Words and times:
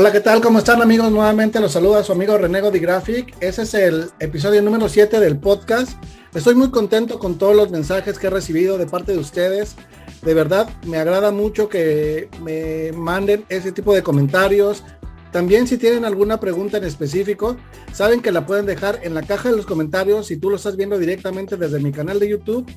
Hola, 0.00 0.12
¿qué 0.12 0.20
tal? 0.20 0.40
¿Cómo 0.40 0.60
están 0.60 0.80
amigos? 0.80 1.10
Nuevamente 1.10 1.58
los 1.58 1.72
saluda 1.72 2.04
su 2.04 2.12
amigo 2.12 2.38
Renego 2.38 2.70
de 2.70 2.78
Graphic. 2.78 3.34
Ese 3.40 3.62
es 3.62 3.74
el 3.74 4.08
episodio 4.20 4.62
número 4.62 4.88
7 4.88 5.18
del 5.18 5.40
podcast. 5.40 6.00
Estoy 6.32 6.54
muy 6.54 6.70
contento 6.70 7.18
con 7.18 7.36
todos 7.36 7.56
los 7.56 7.72
mensajes 7.72 8.16
que 8.16 8.28
he 8.28 8.30
recibido 8.30 8.78
de 8.78 8.86
parte 8.86 9.10
de 9.10 9.18
ustedes. 9.18 9.74
De 10.22 10.34
verdad, 10.34 10.70
me 10.86 10.98
agrada 10.98 11.32
mucho 11.32 11.68
que 11.68 12.28
me 12.40 12.92
manden 12.92 13.44
ese 13.48 13.72
tipo 13.72 13.92
de 13.92 14.04
comentarios. 14.04 14.84
También 15.32 15.66
si 15.66 15.78
tienen 15.78 16.04
alguna 16.04 16.38
pregunta 16.38 16.76
en 16.76 16.84
específico, 16.84 17.56
saben 17.92 18.22
que 18.22 18.30
la 18.30 18.46
pueden 18.46 18.66
dejar 18.66 19.00
en 19.02 19.14
la 19.14 19.22
caja 19.22 19.50
de 19.50 19.56
los 19.56 19.66
comentarios 19.66 20.28
si 20.28 20.36
tú 20.36 20.48
lo 20.48 20.54
estás 20.54 20.76
viendo 20.76 20.96
directamente 20.96 21.56
desde 21.56 21.80
mi 21.80 21.90
canal 21.90 22.20
de 22.20 22.28
YouTube. 22.28 22.70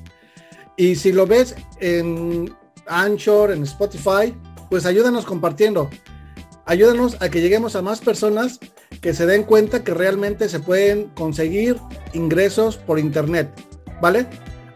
Y 0.76 0.96
si 0.96 1.12
lo 1.12 1.28
ves 1.28 1.54
en 1.78 2.52
Anchor, 2.88 3.52
en 3.52 3.62
Spotify, 3.62 4.34
pues 4.68 4.86
ayúdanos 4.86 5.24
compartiendo 5.24 5.88
ayúdanos 6.66 7.16
a 7.20 7.28
que 7.28 7.40
lleguemos 7.40 7.76
a 7.76 7.82
más 7.82 8.00
personas 8.00 8.60
que 9.00 9.14
se 9.14 9.26
den 9.26 9.44
cuenta 9.44 9.84
que 9.84 9.94
realmente 9.94 10.48
se 10.48 10.60
pueden 10.60 11.08
conseguir 11.08 11.76
ingresos 12.12 12.76
por 12.76 12.98
internet, 12.98 13.50
¿vale? 14.00 14.26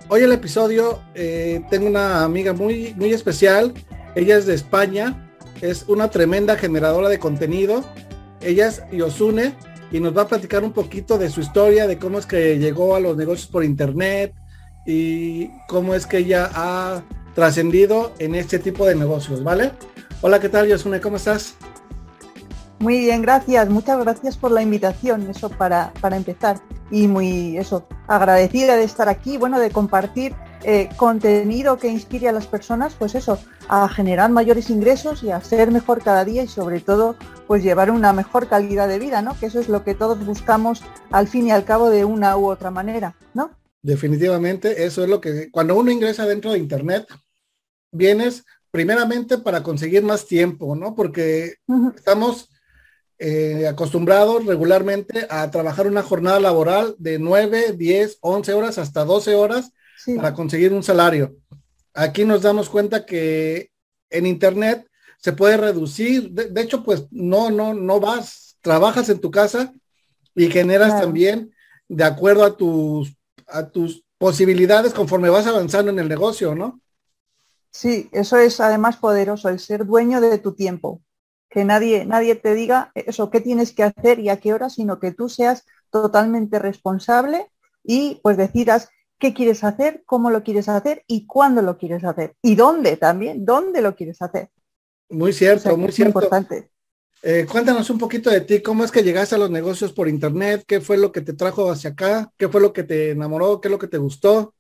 Hoy 0.08 0.22
el 0.22 0.32
episodio 0.32 1.00
eh, 1.14 1.62
tengo 1.70 1.86
una 1.86 2.24
amiga 2.24 2.52
muy, 2.52 2.94
muy 2.96 3.12
especial, 3.12 3.72
ella 4.14 4.36
es 4.36 4.46
de 4.46 4.54
España, 4.54 5.32
es 5.60 5.84
una 5.88 6.10
tremenda 6.10 6.56
generadora 6.56 7.08
de 7.08 7.18
contenido, 7.18 7.84
ella 8.40 8.68
es 8.68 8.82
Yosune 8.92 9.54
y 9.90 10.00
nos 10.00 10.16
va 10.16 10.22
a 10.22 10.28
platicar 10.28 10.64
un 10.64 10.72
poquito 10.72 11.18
de 11.18 11.30
su 11.30 11.40
historia, 11.40 11.86
de 11.86 11.98
cómo 11.98 12.18
es 12.18 12.26
que 12.26 12.58
llegó 12.58 12.96
a 12.96 13.00
los 13.00 13.16
negocios 13.16 13.48
por 13.48 13.64
internet 13.64 14.34
y 14.86 15.48
cómo 15.68 15.94
es 15.94 16.06
que 16.06 16.18
ella 16.18 16.50
ha 16.54 17.02
trascendido 17.34 18.12
en 18.18 18.34
este 18.34 18.58
tipo 18.58 18.86
de 18.86 18.94
negocios, 18.94 19.42
¿vale? 19.42 19.72
Hola, 20.22 20.40
¿qué 20.40 20.48
tal, 20.48 20.66
Yosune? 20.66 21.00
¿Cómo 21.00 21.16
estás? 21.16 21.54
Muy 22.78 22.98
bien, 22.98 23.22
gracias. 23.22 23.68
Muchas 23.68 23.98
gracias 23.98 24.36
por 24.36 24.50
la 24.50 24.62
invitación, 24.62 25.28
eso 25.30 25.48
para, 25.48 25.92
para 26.00 26.16
empezar. 26.16 26.60
Y 26.90 27.08
muy, 27.08 27.56
eso, 27.56 27.86
agradecida 28.06 28.76
de 28.76 28.84
estar 28.84 29.08
aquí, 29.08 29.38
bueno, 29.38 29.58
de 29.58 29.70
compartir 29.70 30.34
eh, 30.62 30.88
contenido 30.96 31.78
que 31.78 31.88
inspire 31.88 32.28
a 32.28 32.32
las 32.32 32.46
personas, 32.46 32.94
pues 32.94 33.14
eso, 33.14 33.38
a 33.68 33.88
generar 33.88 34.30
mayores 34.30 34.68
ingresos 34.68 35.22
y 35.22 35.30
a 35.30 35.40
ser 35.40 35.70
mejor 35.70 36.02
cada 36.02 36.24
día 36.24 36.42
y 36.42 36.48
sobre 36.48 36.80
todo, 36.80 37.16
pues 37.46 37.62
llevar 37.62 37.90
una 37.90 38.12
mejor 38.12 38.48
calidad 38.48 38.88
de 38.88 38.98
vida, 38.98 39.22
¿no? 39.22 39.38
Que 39.38 39.46
eso 39.46 39.60
es 39.60 39.68
lo 39.68 39.84
que 39.84 39.94
todos 39.94 40.24
buscamos 40.24 40.82
al 41.10 41.28
fin 41.28 41.46
y 41.46 41.52
al 41.52 41.64
cabo 41.64 41.88
de 41.88 42.04
una 42.04 42.36
u 42.36 42.46
otra 42.46 42.70
manera, 42.70 43.14
¿no? 43.32 43.50
Definitivamente, 43.82 44.84
eso 44.84 45.04
es 45.04 45.08
lo 45.08 45.20
que, 45.20 45.50
cuando 45.50 45.76
uno 45.76 45.90
ingresa 45.90 46.26
dentro 46.26 46.52
de 46.52 46.58
Internet, 46.58 47.06
vienes 47.92 48.44
primeramente 48.70 49.38
para 49.38 49.62
conseguir 49.62 50.02
más 50.02 50.26
tiempo, 50.26 50.74
¿no? 50.74 50.94
Porque 50.94 51.54
estamos 51.94 52.50
eh, 53.18 53.66
acostumbrados 53.66 54.44
regularmente 54.44 55.26
a 55.30 55.50
trabajar 55.50 55.86
una 55.86 56.02
jornada 56.02 56.38
laboral 56.38 56.94
de 56.98 57.18
9, 57.18 57.72
10, 57.72 58.18
11 58.20 58.52
horas 58.52 58.78
hasta 58.78 59.04
12 59.04 59.34
horas 59.34 59.72
para 60.16 60.34
conseguir 60.34 60.72
un 60.72 60.82
salario. 60.82 61.34
Aquí 61.94 62.26
nos 62.26 62.42
damos 62.42 62.68
cuenta 62.68 63.06
que 63.06 63.70
en 64.10 64.26
Internet 64.26 64.86
se 65.18 65.32
puede 65.32 65.56
reducir. 65.56 66.30
De, 66.30 66.60
hecho, 66.60 66.84
pues 66.84 67.06
no, 67.10 67.50
no, 67.50 67.72
no 67.72 68.00
vas, 68.00 68.58
trabajas 68.60 69.08
en 69.08 69.18
tu 69.18 69.30
casa 69.30 69.72
y 70.34 70.50
generas 70.50 71.00
también 71.00 71.54
de 71.88 72.04
acuerdo 72.04 72.44
a 72.44 72.56
tus, 72.56 73.16
a 73.46 73.68
tus 73.68 74.04
posibilidades 74.18 74.92
conforme 74.92 75.30
vas 75.30 75.46
avanzando 75.46 75.90
en 75.90 75.98
el 75.98 76.08
negocio, 76.08 76.54
¿no? 76.54 76.80
Sí, 77.70 78.08
eso 78.12 78.36
es 78.36 78.60
además 78.60 78.98
poderoso, 78.98 79.48
el 79.48 79.58
ser 79.58 79.86
dueño 79.86 80.20
de 80.20 80.38
tu 80.38 80.52
tiempo 80.52 81.00
que 81.56 81.64
nadie, 81.64 82.04
nadie 82.04 82.34
te 82.34 82.52
diga 82.54 82.92
eso, 82.94 83.30
qué 83.30 83.40
tienes 83.40 83.72
que 83.72 83.82
hacer 83.82 84.18
y 84.18 84.28
a 84.28 84.36
qué 84.36 84.52
hora, 84.52 84.68
sino 84.68 85.00
que 85.00 85.10
tú 85.10 85.30
seas 85.30 85.64
totalmente 85.88 86.58
responsable 86.58 87.50
y 87.82 88.20
pues 88.22 88.36
decidas 88.36 88.90
qué 89.18 89.32
quieres 89.32 89.64
hacer, 89.64 90.02
cómo 90.04 90.28
lo 90.28 90.42
quieres 90.42 90.68
hacer 90.68 91.02
y 91.06 91.24
cuándo 91.24 91.62
lo 91.62 91.78
quieres 91.78 92.04
hacer. 92.04 92.36
Y 92.42 92.56
dónde 92.56 92.98
también, 92.98 93.46
dónde 93.46 93.80
lo 93.80 93.96
quieres 93.96 94.20
hacer. 94.20 94.50
Muy 95.08 95.32
cierto, 95.32 95.74
muy 95.78 95.92
cierto. 95.92 96.18
Importante. 96.18 96.70
Eh, 97.22 97.46
cuéntanos 97.50 97.88
un 97.88 97.96
poquito 97.96 98.28
de 98.28 98.42
ti, 98.42 98.60
cómo 98.60 98.84
es 98.84 98.90
que 98.90 99.02
llegaste 99.02 99.36
a 99.36 99.38
los 99.38 99.50
negocios 99.50 99.94
por 99.94 100.08
internet, 100.08 100.62
qué 100.66 100.82
fue 100.82 100.98
lo 100.98 101.10
que 101.10 101.22
te 101.22 101.32
trajo 101.32 101.70
hacia 101.70 101.88
acá, 101.88 102.30
qué 102.36 102.50
fue 102.50 102.60
lo 102.60 102.74
que 102.74 102.82
te 102.82 103.12
enamoró, 103.12 103.62
qué 103.62 103.68
es 103.68 103.72
lo 103.72 103.78
que 103.78 103.88
te 103.88 103.96
gustó. 103.96 104.52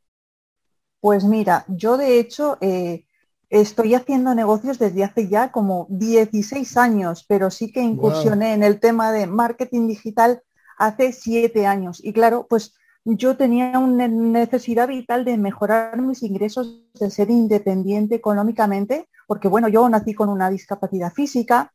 Pues 1.00 1.24
mira, 1.24 1.66
yo 1.68 1.98
de 1.98 2.18
hecho 2.18 2.56
eh, 2.62 3.05
Estoy 3.48 3.94
haciendo 3.94 4.34
negocios 4.34 4.78
desde 4.78 5.04
hace 5.04 5.28
ya 5.28 5.52
como 5.52 5.86
16 5.88 6.76
años, 6.76 7.24
pero 7.28 7.50
sí 7.50 7.70
que 7.70 7.80
incursioné 7.80 8.54
en 8.54 8.62
el 8.62 8.80
tema 8.80 9.12
de 9.12 9.26
marketing 9.26 9.86
digital 9.86 10.42
hace 10.78 11.12
siete 11.12 11.66
años. 11.66 12.04
Y 12.04 12.12
claro, 12.12 12.46
pues 12.48 12.74
yo 13.04 13.36
tenía 13.36 13.78
una 13.78 14.08
necesidad 14.08 14.88
vital 14.88 15.24
de 15.24 15.38
mejorar 15.38 16.00
mis 16.00 16.24
ingresos, 16.24 16.82
de 16.94 17.08
ser 17.10 17.30
independiente 17.30 18.16
económicamente, 18.16 19.08
porque 19.28 19.46
bueno, 19.46 19.68
yo 19.68 19.88
nací 19.88 20.12
con 20.12 20.28
una 20.28 20.50
discapacidad 20.50 21.12
física, 21.12 21.72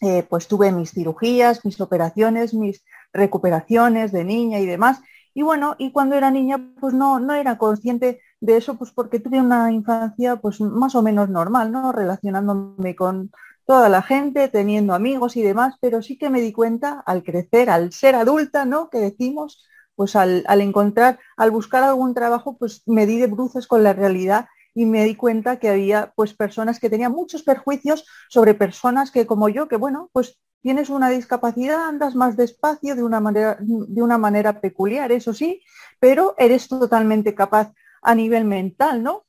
eh, 0.00 0.24
pues 0.28 0.48
tuve 0.48 0.72
mis 0.72 0.90
cirugías, 0.90 1.64
mis 1.64 1.80
operaciones, 1.80 2.54
mis 2.54 2.84
recuperaciones 3.12 4.10
de 4.10 4.24
niña 4.24 4.58
y 4.58 4.66
demás. 4.66 5.00
Y 5.32 5.42
bueno, 5.42 5.76
y 5.78 5.92
cuando 5.92 6.16
era 6.16 6.32
niña, 6.32 6.72
pues 6.80 6.92
no, 6.92 7.20
no 7.20 7.34
era 7.34 7.56
consciente 7.56 8.20
de 8.44 8.58
eso 8.58 8.74
pues 8.74 8.90
porque 8.90 9.20
tuve 9.20 9.40
una 9.40 9.72
infancia 9.72 10.36
pues 10.36 10.60
más 10.60 10.94
o 10.94 11.02
menos 11.02 11.30
normal, 11.30 11.72
¿no? 11.72 11.92
Relacionándome 11.92 12.94
con 12.94 13.30
toda 13.64 13.88
la 13.88 14.02
gente, 14.02 14.48
teniendo 14.48 14.92
amigos 14.92 15.36
y 15.36 15.42
demás, 15.42 15.76
pero 15.80 16.02
sí 16.02 16.18
que 16.18 16.28
me 16.28 16.42
di 16.42 16.52
cuenta 16.52 17.00
al 17.06 17.22
crecer, 17.22 17.70
al 17.70 17.92
ser 17.92 18.14
adulta, 18.14 18.66
¿no? 18.66 18.90
Que 18.90 18.98
decimos, 18.98 19.64
pues 19.96 20.14
al, 20.14 20.44
encontrar, 20.60 21.18
al 21.38 21.50
buscar 21.52 21.82
algún 21.84 22.12
trabajo, 22.12 22.58
pues 22.58 22.82
me 22.86 23.06
di 23.06 23.18
de 23.18 23.28
bruces 23.28 23.66
con 23.66 23.82
la 23.82 23.94
realidad 23.94 24.46
y 24.74 24.84
me 24.84 25.04
di 25.04 25.14
cuenta 25.14 25.58
que 25.58 25.70
había 25.70 26.12
pues 26.14 26.34
personas 26.34 26.78
que 26.78 26.90
tenían 26.90 27.12
muchos 27.12 27.44
perjuicios 27.44 28.04
sobre 28.28 28.52
personas 28.52 29.10
que 29.10 29.24
como 29.24 29.48
yo, 29.48 29.68
que 29.68 29.76
bueno, 29.76 30.10
pues 30.12 30.38
tienes 30.60 30.90
una 30.90 31.08
discapacidad, 31.08 31.88
andas 31.88 32.14
más 32.14 32.36
despacio 32.36 32.94
de 32.94 33.04
una 33.04 33.20
manera, 33.20 33.56
de 33.60 34.02
una 34.02 34.18
manera 34.18 34.60
peculiar, 34.60 35.12
eso 35.12 35.32
sí, 35.32 35.62
pero 35.98 36.34
eres 36.36 36.68
totalmente 36.68 37.34
capaz 37.34 37.72
a 38.04 38.14
nivel 38.14 38.44
mental, 38.44 39.02
¿no? 39.02 39.24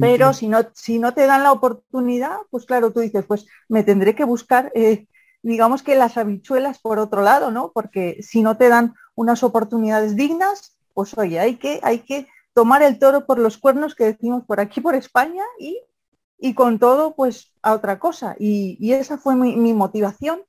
Pero 0.00 0.32
si 0.32 0.48
no, 0.48 0.60
si 0.72 0.98
no 0.98 1.12
te 1.12 1.26
dan 1.26 1.42
la 1.42 1.52
oportunidad, 1.52 2.38
pues 2.50 2.64
claro, 2.64 2.92
tú 2.92 3.00
dices, 3.00 3.24
pues 3.26 3.46
me 3.68 3.84
tendré 3.84 4.14
que 4.14 4.24
buscar, 4.24 4.72
eh, 4.74 5.06
digamos 5.42 5.82
que 5.82 5.94
las 5.94 6.16
habichuelas 6.16 6.78
por 6.78 6.98
otro 6.98 7.20
lado, 7.22 7.50
¿no? 7.50 7.72
Porque 7.74 8.22
si 8.22 8.42
no 8.42 8.56
te 8.56 8.68
dan 8.68 8.94
unas 9.14 9.42
oportunidades 9.42 10.16
dignas, 10.16 10.78
pues 10.94 11.16
oye, 11.18 11.38
hay 11.38 11.56
que, 11.56 11.78
hay 11.82 12.00
que 12.00 12.26
tomar 12.54 12.82
el 12.82 12.98
toro 12.98 13.26
por 13.26 13.38
los 13.38 13.58
cuernos 13.58 13.94
que 13.94 14.04
decimos 14.04 14.44
por 14.46 14.60
aquí, 14.60 14.80
por 14.80 14.94
España, 14.94 15.44
y, 15.60 15.78
y 16.38 16.54
con 16.54 16.78
todo, 16.78 17.14
pues 17.14 17.52
a 17.60 17.74
otra 17.74 17.98
cosa. 17.98 18.34
Y, 18.38 18.92
esa 18.92 19.18
fue 19.18 19.36
mi, 19.36 19.56
mi 19.56 19.74
motivación. 19.74 20.40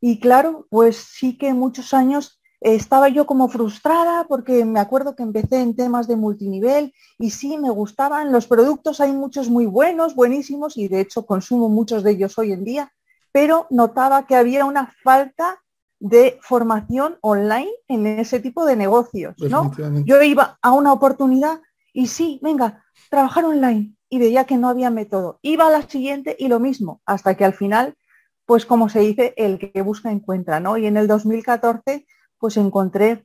Y 0.00 0.18
claro, 0.18 0.66
pues 0.68 0.96
sí 0.96 1.38
que 1.38 1.54
muchos 1.54 1.94
años 1.94 2.40
estaba 2.64 3.10
yo 3.10 3.26
como 3.26 3.48
frustrada 3.48 4.24
porque 4.26 4.64
me 4.64 4.80
acuerdo 4.80 5.14
que 5.14 5.22
empecé 5.22 5.60
en 5.60 5.76
temas 5.76 6.08
de 6.08 6.16
multinivel 6.16 6.94
y 7.18 7.30
sí, 7.30 7.58
me 7.58 7.68
gustaban 7.68 8.32
los 8.32 8.46
productos, 8.46 9.00
hay 9.00 9.12
muchos 9.12 9.50
muy 9.50 9.66
buenos, 9.66 10.14
buenísimos 10.14 10.78
y 10.78 10.88
de 10.88 11.00
hecho 11.00 11.26
consumo 11.26 11.68
muchos 11.68 12.02
de 12.02 12.12
ellos 12.12 12.38
hoy 12.38 12.52
en 12.52 12.64
día, 12.64 12.90
pero 13.32 13.66
notaba 13.68 14.26
que 14.26 14.34
había 14.34 14.64
una 14.64 14.94
falta 15.04 15.60
de 16.00 16.38
formación 16.40 17.18
online 17.20 17.70
en 17.86 18.06
ese 18.06 18.40
tipo 18.40 18.64
de 18.64 18.76
negocios, 18.76 19.34
¿no? 19.38 19.70
Yo 20.06 20.22
iba 20.22 20.58
a 20.62 20.72
una 20.72 20.92
oportunidad 20.92 21.60
y 21.92 22.06
sí, 22.06 22.40
venga, 22.42 22.82
trabajar 23.10 23.44
online 23.44 23.94
y 24.08 24.18
veía 24.18 24.44
que 24.44 24.56
no 24.56 24.70
había 24.70 24.88
método. 24.88 25.38
Iba 25.42 25.66
a 25.66 25.70
la 25.70 25.82
siguiente 25.82 26.34
y 26.38 26.48
lo 26.48 26.60
mismo, 26.60 27.02
hasta 27.04 27.34
que 27.34 27.44
al 27.44 27.52
final, 27.52 27.94
pues 28.46 28.64
como 28.64 28.88
se 28.88 29.00
dice, 29.00 29.34
el 29.36 29.58
que 29.58 29.82
busca 29.82 30.10
encuentra, 30.10 30.60
¿no? 30.60 30.78
Y 30.78 30.86
en 30.86 30.96
el 30.96 31.08
2014, 31.08 32.06
pues 32.44 32.58
encontré 32.58 33.24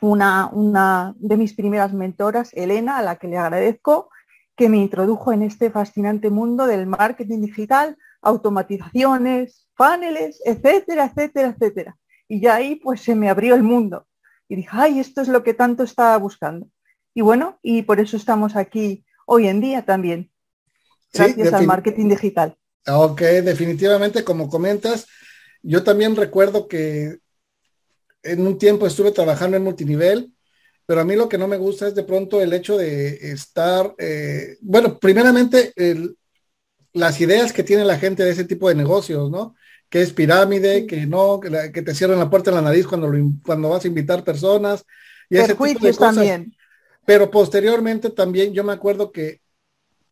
una, 0.00 0.48
una 0.52 1.12
de 1.18 1.36
mis 1.36 1.54
primeras 1.54 1.92
mentoras, 1.92 2.50
Elena, 2.52 2.98
a 2.98 3.02
la 3.02 3.16
que 3.16 3.26
le 3.26 3.36
agradezco, 3.36 4.10
que 4.54 4.68
me 4.68 4.76
introdujo 4.76 5.32
en 5.32 5.42
este 5.42 5.72
fascinante 5.72 6.30
mundo 6.30 6.68
del 6.68 6.86
marketing 6.86 7.40
digital, 7.40 7.96
automatizaciones, 8.22 9.66
paneles, 9.76 10.40
etcétera, 10.44 11.06
etcétera, 11.06 11.48
etcétera. 11.48 11.96
Y 12.28 12.40
ya 12.42 12.54
ahí 12.54 12.76
pues 12.76 13.00
se 13.00 13.16
me 13.16 13.28
abrió 13.28 13.56
el 13.56 13.64
mundo. 13.64 14.06
Y 14.48 14.54
dije, 14.54 14.70
ay, 14.70 15.00
esto 15.00 15.20
es 15.20 15.26
lo 15.26 15.42
que 15.42 15.54
tanto 15.54 15.82
estaba 15.82 16.16
buscando. 16.18 16.68
Y 17.12 17.22
bueno, 17.22 17.58
y 17.60 17.82
por 17.82 17.98
eso 17.98 18.16
estamos 18.16 18.54
aquí 18.54 19.04
hoy 19.26 19.48
en 19.48 19.60
día 19.60 19.84
también, 19.84 20.30
gracias 21.12 21.52
al 21.52 21.66
marketing 21.66 22.08
digital. 22.08 22.56
Ok, 22.86 23.20
definitivamente, 23.20 24.22
como 24.22 24.48
comentas, 24.48 25.08
yo 25.60 25.82
también 25.82 26.14
recuerdo 26.14 26.68
que 26.68 27.23
en 28.24 28.46
un 28.46 28.58
tiempo 28.58 28.86
estuve 28.86 29.12
trabajando 29.12 29.56
en 29.56 29.62
multinivel, 29.62 30.32
pero 30.86 31.00
a 31.00 31.04
mí 31.04 31.14
lo 31.16 31.28
que 31.28 31.38
no 31.38 31.48
me 31.48 31.56
gusta 31.56 31.88
es 31.88 31.94
de 31.94 32.02
pronto 32.02 32.40
el 32.42 32.52
hecho 32.52 32.76
de 32.76 33.32
estar, 33.32 33.94
eh, 33.98 34.56
bueno, 34.60 34.98
primeramente 34.98 35.72
las 36.92 37.20
ideas 37.20 37.52
que 37.52 37.62
tiene 37.62 37.84
la 37.84 37.98
gente 37.98 38.24
de 38.24 38.30
ese 38.30 38.44
tipo 38.44 38.68
de 38.68 38.74
negocios, 38.74 39.30
¿no? 39.30 39.54
Que 39.88 40.02
es 40.02 40.12
pirámide, 40.12 40.86
que 40.86 41.06
no, 41.06 41.40
que, 41.40 41.82
te 41.82 41.94
cierran 41.94 42.18
la 42.18 42.30
puerta 42.30 42.50
en 42.50 42.56
la 42.56 42.62
nariz 42.62 42.86
cuando, 42.86 43.10
cuando 43.44 43.70
vas 43.70 43.84
a 43.84 43.88
invitar 43.88 44.24
personas. 44.24 44.84
Y 45.30 45.36
ese 45.36 45.54
tipo 45.54 45.66
de 45.66 45.74
cosas. 45.74 45.98
también. 45.98 46.54
Pero 47.06 47.30
posteriormente 47.30 48.10
también 48.10 48.52
yo 48.52 48.64
me 48.64 48.72
acuerdo 48.72 49.12
que 49.12 49.40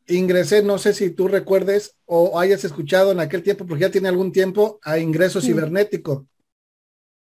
ingresé, 0.07 0.63
no 0.63 0.79
sé 0.79 0.95
si 0.95 1.11
tú 1.11 1.29
recuerdes 1.29 1.97
o 2.07 2.39
hayas 2.39 2.65
escuchado 2.65 3.13
en 3.13 3.21
aquel 3.21 3.43
tiempo, 3.43 3.67
porque 3.67 3.83
ya 3.83 3.91
tiene 3.91 4.09
algún 4.09 4.33
tiempo, 4.33 4.79
a 4.83 4.99
ingreso 4.99 5.41
cibernético. 5.41 6.27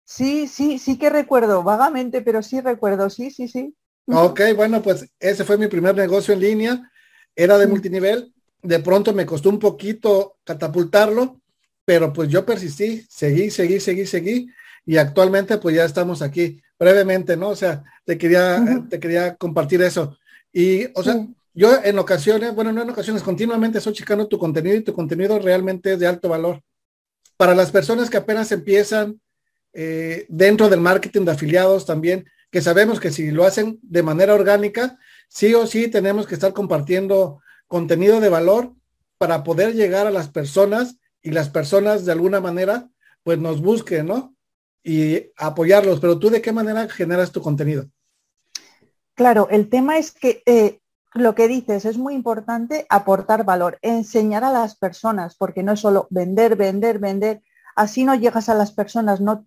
Sí, 0.05 0.47
sí, 0.47 0.77
sí 0.77 0.97
que 0.97 1.09
recuerdo, 1.09 1.63
vagamente, 1.63 2.21
pero 2.21 2.43
sí 2.43 2.61
recuerdo, 2.61 3.09
sí, 3.09 3.31
sí, 3.31 3.47
sí. 3.47 3.75
Ok, 4.07 4.41
bueno, 4.55 4.81
pues 4.83 5.09
ese 5.19 5.43
fue 5.43 5.57
mi 5.57 5.67
primer 5.67 5.95
negocio 5.95 6.33
en 6.33 6.39
línea, 6.39 6.91
era 7.35 7.57
de 7.57 7.65
multinivel, 7.65 8.31
de 8.61 8.79
pronto 8.79 9.13
me 9.13 9.25
costó 9.25 9.49
un 9.49 9.57
poquito 9.57 10.37
catapultarlo, 10.43 11.41
pero 11.85 12.13
pues 12.13 12.29
yo 12.29 12.45
persistí, 12.45 13.05
seguí, 13.09 13.49
seguí, 13.49 13.79
seguí, 13.79 14.05
seguí, 14.05 14.47
y 14.85 14.97
actualmente 14.97 15.57
pues 15.57 15.75
ya 15.75 15.85
estamos 15.85 16.21
aquí 16.21 16.61
brevemente, 16.77 17.35
¿no? 17.35 17.49
O 17.49 17.55
sea, 17.55 17.83
te 18.05 18.17
quería, 18.17 18.63
te 18.89 18.99
quería 18.99 19.35
compartir 19.35 19.81
eso. 19.81 20.17
Y, 20.53 20.85
o 20.93 21.03
sea, 21.03 21.25
yo 21.53 21.83
en 21.83 21.97
ocasiones, 21.97 22.53
bueno, 22.53 22.71
no 22.71 22.83
en 22.83 22.89
ocasiones, 22.91 23.23
continuamente 23.23 23.79
estoy 23.79 23.93
checando 23.93 24.27
tu 24.27 24.37
contenido 24.37 24.75
y 24.75 24.83
tu 24.83 24.93
contenido 24.93 25.39
realmente 25.39 25.93
es 25.93 25.99
de 25.99 26.07
alto 26.07 26.29
valor. 26.29 26.61
Para 27.37 27.55
las 27.55 27.71
personas 27.71 28.09
que 28.09 28.17
apenas 28.17 28.51
empiezan 28.51 29.19
eh, 29.75 30.25
dentro 30.29 30.69
del 30.69 30.81
marketing 30.81 31.25
de 31.25 31.31
afiliados 31.33 31.85
también, 31.85 32.25
que 32.49 32.61
sabemos 32.61 32.99
que 32.99 33.11
si 33.11 33.29
lo 33.29 33.45
hacen 33.45 33.77
de 33.83 34.01
manera 34.01 34.33
orgánica, 34.33 34.97
sí 35.27 35.53
o 35.53 35.67
sí 35.67 35.89
tenemos 35.89 36.25
que 36.25 36.33
estar 36.33 36.53
compartiendo 36.53 37.41
contenido 37.67 38.19
de 38.19 38.29
valor 38.29 38.73
para 39.17 39.43
poder 39.43 39.75
llegar 39.75 40.07
a 40.07 40.11
las 40.11 40.29
personas 40.29 40.97
y 41.21 41.31
las 41.31 41.49
personas 41.49 42.05
de 42.05 42.11
alguna 42.11 42.39
manera 42.39 42.89
pues 43.23 43.37
nos 43.37 43.61
busquen, 43.61 44.07
¿no? 44.07 44.35
y 44.85 45.31
apoyarlos, 45.35 45.99
pero 45.99 46.19
tú 46.19 46.29
de 46.29 46.43
qué 46.43 46.53
manera 46.53 46.87
generas 46.87 47.31
tu 47.31 47.41
contenido? 47.41 47.89
Claro, 49.15 49.47
el 49.49 49.67
tema 49.67 49.97
es 49.97 50.11
que 50.11 50.43
eh, 50.45 50.79
lo 51.15 51.33
que 51.33 51.47
dices 51.47 51.85
es 51.85 51.97
muy 51.97 52.13
importante 52.13 52.85
aportar 52.87 53.43
valor, 53.43 53.79
enseñar 53.81 54.43
a 54.43 54.51
las 54.51 54.77
personas, 54.77 55.35
porque 55.35 55.63
no 55.63 55.71
es 55.71 55.79
solo 55.79 56.07
vender, 56.11 56.55
vender, 56.55 56.99
vender, 56.99 57.41
así 57.75 58.05
no 58.05 58.15
llegas 58.15 58.49
a 58.49 58.55
las 58.55 58.71
personas, 58.71 59.21
no, 59.21 59.43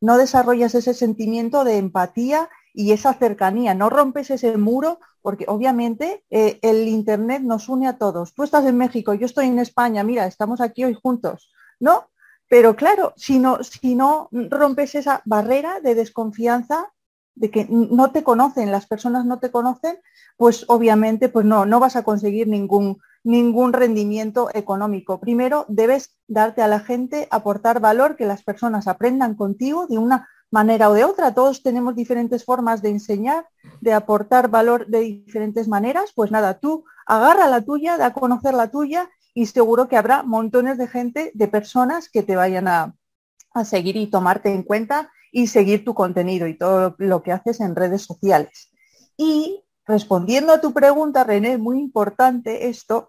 no 0.00 0.18
desarrollas 0.18 0.74
ese 0.74 0.94
sentimiento 0.94 1.64
de 1.64 1.78
empatía 1.78 2.48
y 2.72 2.92
esa 2.92 3.14
cercanía, 3.14 3.74
no 3.74 3.90
rompes 3.90 4.30
ese 4.30 4.56
muro, 4.56 5.00
porque 5.22 5.46
obviamente 5.48 6.24
eh, 6.30 6.58
el 6.62 6.86
Internet 6.88 7.42
nos 7.42 7.68
une 7.68 7.88
a 7.88 7.98
todos. 7.98 8.34
Tú 8.34 8.44
estás 8.44 8.64
en 8.66 8.76
México, 8.76 9.14
yo 9.14 9.26
estoy 9.26 9.46
en 9.46 9.58
España, 9.58 10.04
mira, 10.04 10.26
estamos 10.26 10.60
aquí 10.60 10.84
hoy 10.84 10.94
juntos, 10.94 11.50
¿no? 11.80 12.08
Pero 12.48 12.76
claro, 12.76 13.12
si 13.16 13.38
no, 13.38 13.62
si 13.64 13.94
no 13.94 14.28
rompes 14.30 14.94
esa 14.94 15.22
barrera 15.24 15.80
de 15.80 15.94
desconfianza, 15.94 16.92
de 17.34 17.50
que 17.50 17.66
no 17.68 18.12
te 18.12 18.22
conocen, 18.22 18.70
las 18.70 18.86
personas 18.86 19.26
no 19.26 19.38
te 19.38 19.50
conocen, 19.50 19.98
pues 20.36 20.64
obviamente 20.68 21.28
pues 21.28 21.44
no, 21.44 21.66
no 21.66 21.80
vas 21.80 21.96
a 21.96 22.02
conseguir 22.02 22.46
ningún, 22.46 22.98
ningún 23.26 23.72
rendimiento 23.72 24.50
económico. 24.54 25.18
Primero 25.18 25.66
debes 25.68 26.16
darte 26.28 26.62
a 26.62 26.68
la 26.68 26.78
gente, 26.78 27.26
aportar 27.32 27.80
valor, 27.80 28.14
que 28.14 28.24
las 28.24 28.44
personas 28.44 28.86
aprendan 28.86 29.34
contigo 29.34 29.88
de 29.88 29.98
una 29.98 30.28
manera 30.52 30.88
o 30.88 30.94
de 30.94 31.02
otra. 31.02 31.34
Todos 31.34 31.64
tenemos 31.64 31.96
diferentes 31.96 32.44
formas 32.44 32.82
de 32.82 32.90
enseñar, 32.90 33.48
de 33.80 33.92
aportar 33.92 34.48
valor 34.48 34.86
de 34.86 35.00
diferentes 35.00 35.66
maneras. 35.66 36.12
Pues 36.14 36.30
nada, 36.30 36.60
tú 36.60 36.84
agarra 37.04 37.48
la 37.48 37.62
tuya, 37.62 37.98
da 37.98 38.06
a 38.06 38.12
conocer 38.12 38.54
la 38.54 38.70
tuya 38.70 39.10
y 39.34 39.46
seguro 39.46 39.88
que 39.88 39.96
habrá 39.96 40.22
montones 40.22 40.78
de 40.78 40.86
gente, 40.86 41.32
de 41.34 41.48
personas 41.48 42.08
que 42.08 42.22
te 42.22 42.36
vayan 42.36 42.68
a, 42.68 42.94
seguir 43.64 43.96
y 43.96 44.06
tomarte 44.06 44.52
en 44.52 44.62
cuenta 44.62 45.10
y 45.32 45.48
seguir 45.48 45.84
tu 45.84 45.94
contenido 45.94 46.46
y 46.46 46.56
todo 46.56 46.94
lo 46.98 47.22
que 47.22 47.32
haces 47.32 47.58
en 47.60 47.74
redes 47.74 48.02
sociales. 48.02 48.70
Y 49.16 49.64
respondiendo 49.84 50.52
a 50.52 50.60
tu 50.60 50.72
pregunta, 50.72 51.24
René, 51.24 51.56
muy 51.56 51.80
importante 51.80 52.68
esto, 52.68 53.08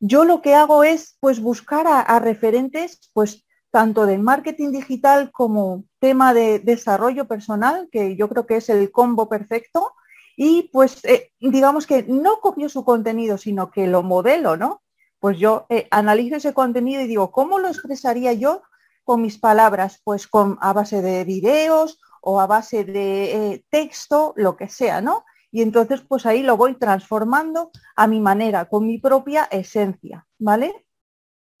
yo 0.00 0.24
lo 0.24 0.42
que 0.42 0.54
hago 0.54 0.84
es 0.84 1.16
pues 1.20 1.40
buscar 1.40 1.86
a, 1.88 2.18
referentes 2.18 3.10
pues 3.12 3.44
tanto 3.70 4.06
de 4.06 4.18
marketing 4.18 4.72
digital 4.72 5.30
como 5.32 5.84
tema 5.98 6.32
de 6.34 6.58
desarrollo 6.60 7.26
personal, 7.26 7.88
que 7.92 8.16
yo 8.16 8.28
creo 8.28 8.46
que 8.46 8.56
es 8.56 8.68
el 8.68 8.90
combo 8.90 9.28
perfecto, 9.28 9.92
y 10.36 10.70
pues 10.72 11.04
eh, 11.04 11.32
digamos 11.40 11.86
que 11.86 12.04
no 12.04 12.40
copio 12.40 12.68
su 12.68 12.84
contenido, 12.84 13.38
sino 13.38 13.70
que 13.70 13.86
lo 13.86 14.02
modelo, 14.02 14.56
¿no? 14.56 14.82
pues 15.18 15.38
yo 15.38 15.66
eh, 15.70 15.88
analizo 15.90 16.36
ese 16.36 16.54
contenido 16.54 17.02
y 17.02 17.06
digo, 17.06 17.30
¿cómo 17.32 17.58
lo 17.58 17.68
expresaría 17.68 18.32
yo 18.32 18.62
con 19.04 19.22
mis 19.22 19.38
palabras? 19.38 20.00
Pues 20.04 20.26
con, 20.26 20.58
a 20.60 20.72
base 20.72 21.02
de 21.02 21.24
videos 21.24 21.98
o 22.20 22.40
a 22.40 22.46
base 22.46 22.84
de 22.84 23.52
eh, 23.52 23.64
texto, 23.70 24.34
lo 24.36 24.56
que 24.56 24.68
sea, 24.68 25.00
¿no? 25.00 25.24
Y 25.56 25.62
entonces 25.62 26.02
pues 26.02 26.26
ahí 26.26 26.42
lo 26.42 26.58
voy 26.58 26.74
transformando 26.74 27.70
a 27.94 28.06
mi 28.06 28.20
manera, 28.20 28.66
con 28.66 28.86
mi 28.86 28.98
propia 28.98 29.44
esencia, 29.44 30.26
¿vale? 30.38 30.84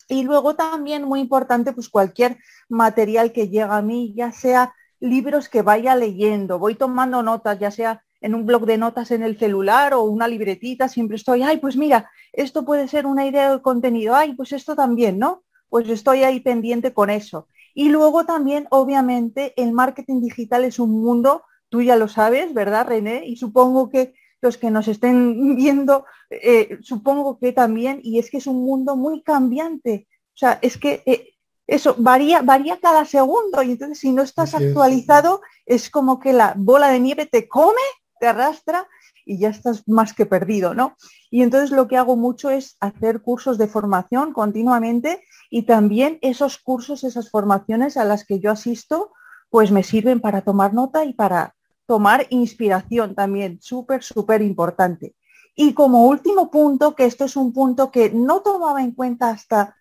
Y 0.06 0.22
luego 0.22 0.54
también 0.54 1.04
muy 1.04 1.20
importante 1.20 1.72
pues 1.72 1.88
cualquier 1.88 2.36
material 2.68 3.32
que 3.32 3.48
llega 3.48 3.74
a 3.74 3.80
mí, 3.80 4.12
ya 4.14 4.32
sea 4.32 4.74
libros 5.00 5.48
que 5.48 5.62
vaya 5.62 5.96
leyendo, 5.96 6.58
voy 6.58 6.74
tomando 6.74 7.22
notas, 7.22 7.58
ya 7.58 7.70
sea 7.70 8.04
en 8.20 8.34
un 8.34 8.44
blog 8.44 8.66
de 8.66 8.76
notas 8.76 9.10
en 9.12 9.22
el 9.22 9.38
celular 9.38 9.94
o 9.94 10.02
una 10.02 10.28
libretita, 10.28 10.88
siempre 10.88 11.16
estoy, 11.16 11.42
ay, 11.42 11.56
pues 11.56 11.74
mira, 11.78 12.10
esto 12.34 12.66
puede 12.66 12.88
ser 12.88 13.06
una 13.06 13.24
idea 13.24 13.50
de 13.50 13.62
contenido, 13.62 14.14
ay, 14.14 14.34
pues 14.34 14.52
esto 14.52 14.76
también, 14.76 15.18
¿no? 15.18 15.42
Pues 15.70 15.88
estoy 15.88 16.22
ahí 16.22 16.40
pendiente 16.40 16.92
con 16.92 17.08
eso. 17.08 17.48
Y 17.72 17.88
luego 17.88 18.26
también, 18.26 18.66
obviamente, 18.68 19.54
el 19.56 19.72
marketing 19.72 20.20
digital 20.20 20.64
es 20.64 20.78
un 20.78 20.90
mundo, 20.90 21.44
tú 21.68 21.82
ya 21.82 21.96
lo 21.96 22.08
sabes, 22.08 22.54
¿verdad, 22.54 22.86
René? 22.86 23.26
Y 23.26 23.36
supongo 23.36 23.88
que 23.90 24.14
los 24.40 24.58
que 24.58 24.70
nos 24.70 24.88
estén 24.88 25.56
viendo, 25.56 26.04
eh, 26.30 26.78
supongo 26.82 27.38
que 27.38 27.52
también, 27.52 28.00
y 28.02 28.18
es 28.18 28.30
que 28.30 28.38
es 28.38 28.46
un 28.46 28.64
mundo 28.64 28.96
muy 28.96 29.22
cambiante. 29.22 30.08
O 30.34 30.38
sea, 30.38 30.58
es 30.62 30.76
que 30.76 31.02
eh, 31.06 31.34
eso 31.66 31.96
varía, 31.98 32.42
varía 32.42 32.78
cada 32.80 33.04
segundo 33.04 33.62
y 33.62 33.72
entonces 33.72 33.98
si 33.98 34.12
no 34.12 34.22
estás 34.22 34.54
actualizado 34.54 35.40
es 35.64 35.90
como 35.90 36.20
que 36.20 36.32
la 36.32 36.54
bola 36.56 36.88
de 36.88 37.00
nieve 37.00 37.26
te 37.26 37.48
come 37.48 37.82
te 38.20 38.28
arrastra 38.28 38.86
y 39.24 39.38
ya 39.38 39.48
estás 39.48 39.82
más 39.88 40.12
que 40.12 40.24
perdido, 40.24 40.72
¿no? 40.72 40.96
Y 41.30 41.42
entonces 41.42 41.72
lo 41.72 41.88
que 41.88 41.96
hago 41.96 42.16
mucho 42.16 42.50
es 42.50 42.76
hacer 42.78 43.20
cursos 43.20 43.58
de 43.58 43.66
formación 43.66 44.32
continuamente 44.32 45.24
y 45.50 45.62
también 45.62 46.18
esos 46.22 46.58
cursos, 46.58 47.02
esas 47.02 47.30
formaciones 47.30 47.96
a 47.96 48.04
las 48.04 48.24
que 48.24 48.38
yo 48.38 48.52
asisto, 48.52 49.12
pues 49.50 49.72
me 49.72 49.82
sirven 49.82 50.20
para 50.20 50.42
tomar 50.42 50.74
nota 50.74 51.04
y 51.04 51.12
para 51.12 51.55
tomar 51.86 52.26
inspiración 52.30 53.14
también, 53.14 53.58
súper, 53.60 54.02
súper 54.02 54.42
importante. 54.42 55.14
Y 55.54 55.72
como 55.72 56.06
último 56.06 56.50
punto, 56.50 56.94
que 56.94 57.06
esto 57.06 57.24
es 57.24 57.36
un 57.36 57.52
punto 57.52 57.90
que 57.90 58.10
no 58.10 58.42
tomaba 58.42 58.82
en 58.82 58.92
cuenta 58.92 59.30
hasta, 59.30 59.76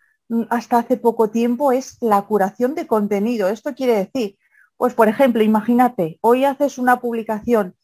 hasta 0.50 0.80
hace 0.80 0.98
poco 0.98 1.30
tiempo, 1.30 1.72
es 1.72 1.98
la 2.02 2.22
curación 2.24 2.76
de 2.76 2.88
contenido. 2.88 3.50
Esto 3.50 3.76
quiere 3.76 3.96
decir, 3.98 4.38
pues 4.78 4.94
por 4.94 5.08
ejemplo, 5.10 5.44
imagínate, 5.44 6.18
hoy 6.22 6.46
haces 6.46 6.78
una 6.78 7.00
publicación 7.02 7.76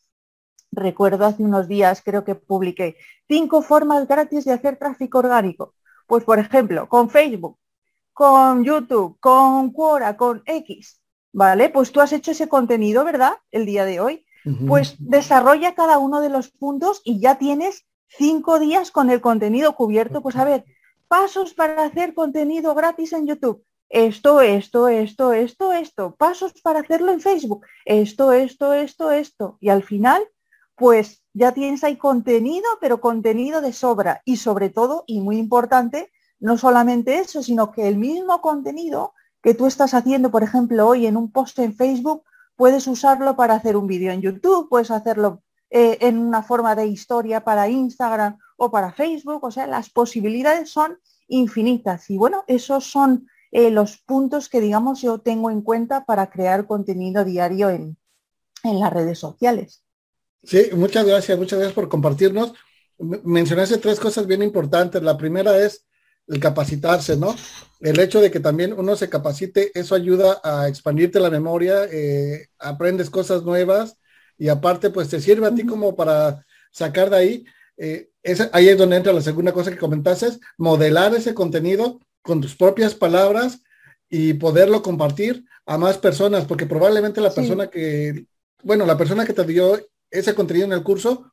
recuerdo 0.72 1.26
hace 1.26 1.44
unos 1.44 1.68
días, 1.68 2.02
creo 2.04 2.24
que 2.24 2.36
publiqué 2.36 2.96
cinco 3.28 3.62
formas 3.62 4.08
gratis 4.08 4.46
de 4.46 4.54
hacer 4.54 4.78
tráfico 4.78 5.20
orgánico. 5.20 5.76
Pues, 6.08 6.24
por 6.24 6.40
ejemplo, 6.40 6.88
con 6.90 7.10
Facebook, 7.10 7.58
con 8.14 8.64
YouTube, 8.64 9.18
con 9.20 9.72
Quora, 9.72 10.18
con 10.18 10.44
X, 10.46 11.01
¿vale? 11.32 11.70
Pues 11.70 11.92
tú 11.92 12.02
has 12.02 12.14
hecho 12.14 12.32
ese 12.32 12.50
contenido, 12.50 13.04
¿verdad? 13.04 13.34
El 13.52 13.66
día 13.66 13.86
de 13.86 14.00
hoy. 14.00 14.26
Pues 14.68 14.96
desarrolla 14.98 15.76
cada 15.76 16.00
uno 16.00 16.20
de 16.20 16.30
los 16.30 16.50
puntos 16.50 17.02
y 17.04 17.20
ya 17.20 17.38
tienes 17.38 17.86
cinco 18.08 18.60
días 18.60 18.90
con 18.90 19.12
el 19.12 19.22
contenido 19.22 19.76
cubierto, 19.76 20.22
pues 20.22 20.36
a 20.36 20.44
ver, 20.44 20.66
pasos 21.08 21.54
para 21.54 21.84
hacer 21.84 22.16
contenido 22.16 22.74
gratis 22.74 23.14
en 23.14 23.28
YouTube. 23.28 23.64
Esto, 23.88 24.42
esto, 24.42 24.88
esto, 24.88 25.34
esto, 25.34 25.74
esto. 25.74 26.16
Pasos 26.16 26.54
para 26.64 26.80
hacerlo 26.80 27.12
en 27.12 27.20
Facebook. 27.20 27.66
Esto, 27.86 28.32
esto, 28.32 28.74
esto, 28.74 29.12
esto. 29.12 29.58
Y 29.60 29.70
al 29.70 29.84
final, 29.84 30.24
pues 30.76 31.22
ya 31.34 31.52
tienes 31.52 31.84
ahí 31.84 31.98
contenido, 31.98 32.66
pero 32.80 33.02
contenido 33.02 33.62
de 33.62 33.74
sobra. 33.74 34.22
Y 34.26 34.38
sobre 34.38 34.70
todo, 34.70 35.04
y 35.08 35.20
muy 35.20 35.38
importante, 35.38 36.12
no 36.40 36.58
solamente 36.58 37.20
eso, 37.20 37.44
sino 37.44 37.72
que 37.72 37.88
el 37.88 37.98
mismo 37.98 38.42
contenido 38.42 39.14
que 39.42 39.54
tú 39.54 39.66
estás 39.66 39.94
haciendo, 39.94 40.32
por 40.32 40.44
ejemplo, 40.44 40.88
hoy 40.88 41.08
en 41.08 41.18
un 41.18 41.32
post 41.32 41.60
en 41.60 41.76
Facebook, 41.76 42.24
puedes 42.56 42.88
usarlo 42.88 43.36
para 43.36 43.56
hacer 43.56 43.76
un 43.76 43.88
vídeo 43.88 44.12
en 44.12 44.22
YouTube, 44.22 44.70
puedes 44.70 44.92
hacerlo 44.92 45.42
eh, 45.70 45.98
en 46.02 46.18
una 46.18 46.44
forma 46.44 46.76
de 46.76 46.86
historia 46.88 47.44
para 47.44 47.70
Instagram 47.70 48.38
o 48.58 48.70
para 48.70 48.92
Facebook. 48.92 49.44
O 49.44 49.52
sea, 49.52 49.68
las 49.68 49.90
posibilidades 49.90 50.70
son 50.70 51.00
infinitas. 51.28 52.10
Y 52.10 52.18
bueno, 52.18 52.44
esos 52.48 52.86
son 52.86 53.28
eh, 53.52 53.72
los 53.72 53.98
puntos 53.98 54.48
que, 54.50 54.62
digamos, 54.62 55.02
yo 55.02 55.20
tengo 55.20 55.50
en 55.50 55.62
cuenta 55.62 56.06
para 56.06 56.30
crear 56.30 56.68
contenido 56.68 57.26
diario 57.26 57.70
en, 57.70 57.98
en 58.64 58.80
las 58.80 58.94
redes 58.94 59.18
sociales. 59.18 59.84
Sí, 60.44 60.70
muchas 60.76 61.06
gracias, 61.06 61.38
muchas 61.38 61.60
gracias 61.60 61.76
por 61.76 61.90
compartirnos. 61.90 62.54
Mencionaste 63.00 63.78
tres 63.78 64.00
cosas 64.00 64.28
bien 64.28 64.44
importantes. 64.44 65.02
La 65.02 65.18
primera 65.18 65.58
es 65.58 65.86
el 66.32 66.40
capacitarse, 66.40 67.18
¿no? 67.18 67.36
El 67.82 68.00
hecho 68.00 68.22
de 68.22 68.32
que 68.32 68.40
también 68.40 68.74
uno 68.74 68.96
se 68.96 69.10
capacite, 69.10 69.72
eso 69.78 69.96
ayuda 69.96 70.40
a 70.44 70.68
expandirte 70.68 71.20
la 71.20 71.30
memoria, 71.30 71.86
eh, 71.92 72.48
aprendes 72.58 73.10
cosas 73.10 73.44
nuevas 73.44 73.98
y 74.38 74.48
aparte 74.48 74.90
pues 74.90 75.10
te 75.10 75.20
sirve 75.20 75.48
a 75.48 75.54
ti 75.54 75.66
como 75.66 75.96
para 75.96 76.46
sacar 76.72 77.10
de 77.10 77.18
ahí. 77.18 77.46
Eh, 77.78 78.10
ahí 78.54 78.70
es 78.70 78.78
donde 78.78 78.96
entra 78.96 79.12
la 79.12 79.22
segunda 79.22 79.52
cosa 79.52 79.72
que 79.72 79.78
comentaste, 79.78 80.28
modelar 80.58 81.14
ese 81.14 81.34
contenido 81.34 82.00
con 82.22 82.40
tus 82.40 82.56
propias 82.56 82.96
palabras 82.96 83.62
y 84.10 84.34
poderlo 84.34 84.82
compartir 84.82 85.44
a 85.66 85.78
más 85.78 85.98
personas, 85.98 86.46
porque 86.46 86.66
probablemente 86.66 87.22
la 87.22 87.34
persona 87.34 87.68
que, 87.68 88.26
bueno, 88.64 88.86
la 88.86 88.98
persona 88.98 89.26
que 89.26 89.34
te 89.34 89.44
dio 89.44 89.80
ese 90.10 90.34
contenido 90.34 90.66
en 90.66 90.74
el 90.74 90.84
curso, 90.84 91.32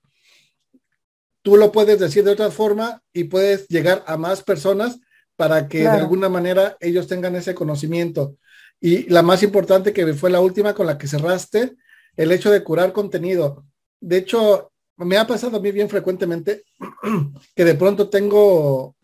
tú 1.48 1.56
lo 1.56 1.72
puedes 1.72 1.98
decir 1.98 2.24
de 2.24 2.32
otra 2.32 2.50
forma 2.50 3.02
y 3.10 3.24
puedes 3.24 3.66
llegar 3.68 4.04
a 4.06 4.18
más 4.18 4.42
personas 4.42 5.00
para 5.34 5.66
que 5.66 5.80
de 5.80 5.88
alguna 5.88 6.28
manera 6.28 6.76
ellos 6.78 7.06
tengan 7.06 7.36
ese 7.36 7.54
conocimiento. 7.54 8.36
Y 8.80 9.08
la 9.08 9.22
más 9.22 9.42
importante 9.42 9.94
que 9.94 10.12
fue 10.12 10.28
la 10.28 10.40
última 10.40 10.74
con 10.74 10.86
la 10.86 10.98
que 10.98 11.08
cerraste, 11.08 11.74
el 12.16 12.32
hecho 12.32 12.50
de 12.50 12.62
curar 12.62 12.92
contenido. 12.92 13.64
De 13.98 14.18
hecho, 14.18 14.72
me 14.98 15.16
ha 15.16 15.26
pasado 15.26 15.56
a 15.56 15.60
mí 15.60 15.72
bien 15.72 15.88
frecuentemente 15.88 16.64
que 17.56 17.64
de 17.64 17.74
pronto 17.74 18.10
tengo 18.10 18.94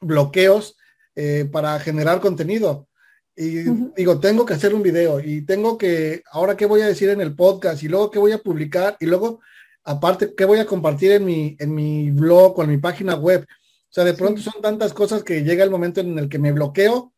bloqueos 0.00 0.74
eh, 1.16 1.46
para 1.52 1.78
generar 1.80 2.18
contenido. 2.18 2.88
Y 3.36 3.64
digo, 3.94 4.18
tengo 4.20 4.46
que 4.46 4.54
hacer 4.54 4.72
un 4.72 4.82
video 4.82 5.20
y 5.20 5.42
tengo 5.42 5.76
que, 5.76 6.22
ahora 6.32 6.56
qué 6.56 6.64
voy 6.64 6.80
a 6.80 6.86
decir 6.86 7.10
en 7.10 7.20
el 7.20 7.36
podcast 7.36 7.82
y 7.82 7.88
luego 7.88 8.10
qué 8.10 8.18
voy 8.18 8.32
a 8.32 8.38
publicar 8.38 8.96
y 9.00 9.04
luego 9.04 9.40
aparte, 9.88 10.34
¿qué 10.36 10.44
voy 10.44 10.58
a 10.58 10.66
compartir 10.66 11.12
en 11.12 11.24
mi, 11.24 11.56
en 11.58 11.74
mi 11.74 12.10
blog 12.10 12.58
o 12.58 12.62
en 12.62 12.70
mi 12.70 12.76
página 12.76 13.14
web? 13.14 13.46
O 13.48 13.92
sea, 13.92 14.04
de 14.04 14.12
pronto 14.12 14.42
son 14.42 14.60
tantas 14.60 14.92
cosas 14.92 15.24
que 15.24 15.42
llega 15.42 15.64
el 15.64 15.70
momento 15.70 16.02
en 16.02 16.18
el 16.18 16.28
que 16.28 16.38
me 16.38 16.52
bloqueo 16.52 17.14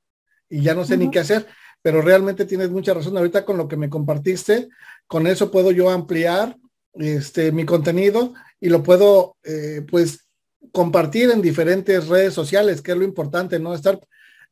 y 0.48 0.62
ya 0.62 0.72
no 0.72 0.84
sé 0.84 0.96
ni 0.96 1.10
qué 1.10 1.18
hacer, 1.18 1.48
pero 1.82 2.00
realmente 2.00 2.44
tienes 2.44 2.70
mucha 2.70 2.94
razón. 2.94 3.16
Ahorita 3.16 3.44
con 3.44 3.56
lo 3.56 3.66
que 3.66 3.76
me 3.76 3.90
compartiste, 3.90 4.68
con 5.08 5.26
eso 5.26 5.50
puedo 5.50 5.72
yo 5.72 5.90
ampliar 5.90 6.56
este, 6.94 7.50
mi 7.50 7.64
contenido 7.64 8.34
y 8.60 8.68
lo 8.68 8.84
puedo, 8.84 9.36
eh, 9.42 9.84
pues, 9.90 10.28
compartir 10.70 11.30
en 11.30 11.42
diferentes 11.42 12.06
redes 12.06 12.34
sociales, 12.34 12.82
que 12.82 12.92
es 12.92 12.98
lo 12.98 13.04
importante, 13.04 13.58
¿no? 13.58 13.74
Estar, 13.74 13.98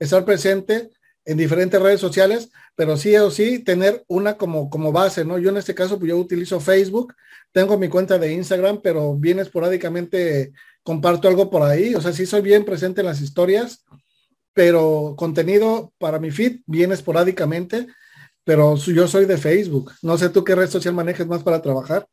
estar 0.01 0.25
presente 0.25 0.91
en 1.29 1.37
diferentes 1.37 1.81
redes 1.81 2.01
sociales, 2.01 2.51
pero 2.75 2.97
sí 2.97 3.15
o 3.17 3.31
sí 3.31 3.59
tener 3.59 4.03
una 4.09 4.37
como, 4.37 4.71
como 4.71 4.93
base, 4.93 5.25
¿no? 5.25 5.39
Yo 5.39 5.51
en 5.51 5.59
este 5.59 5.75
caso, 5.75 5.99
pues 5.99 6.09
yo 6.09 6.17
utilizo 6.17 6.59
Facebook 6.59 7.15
tengo 7.53 7.79
mi 7.79 7.89
cuenta 7.89 8.19
de 8.19 8.33
Instagram, 8.33 8.81
pero 8.83 9.15
bien 9.15 9.39
esporádicamente 9.39 10.53
comparto 10.83 11.29
algo 11.29 11.51
por 11.51 11.63
ahí. 11.63 11.95
O 11.95 12.01
sea, 12.01 12.13
sí 12.13 12.27
soy 12.27 12.43
bien 12.43 12.65
presente 12.65 13.01
en 13.01 13.07
las 13.07 13.21
historias, 13.21 13.85
pero 14.53 15.15
contenido 15.17 15.93
para 15.99 16.19
mi 16.19 16.31
feed 16.31 16.61
bien 16.67 16.93
esporádicamente, 16.93 17.87
pero 18.45 18.77
yo 18.77 19.09
soy 19.09 19.25
de 19.25 19.39
Facebook. 19.39 19.93
No 20.03 20.19
sé 20.19 20.29
tú 20.29 20.45
qué 20.45 20.55
red 20.55 20.69
social 20.69 20.95
manejes 20.95 21.27
más 21.27 21.43
para 21.43 21.63
trabajar. 21.63 22.07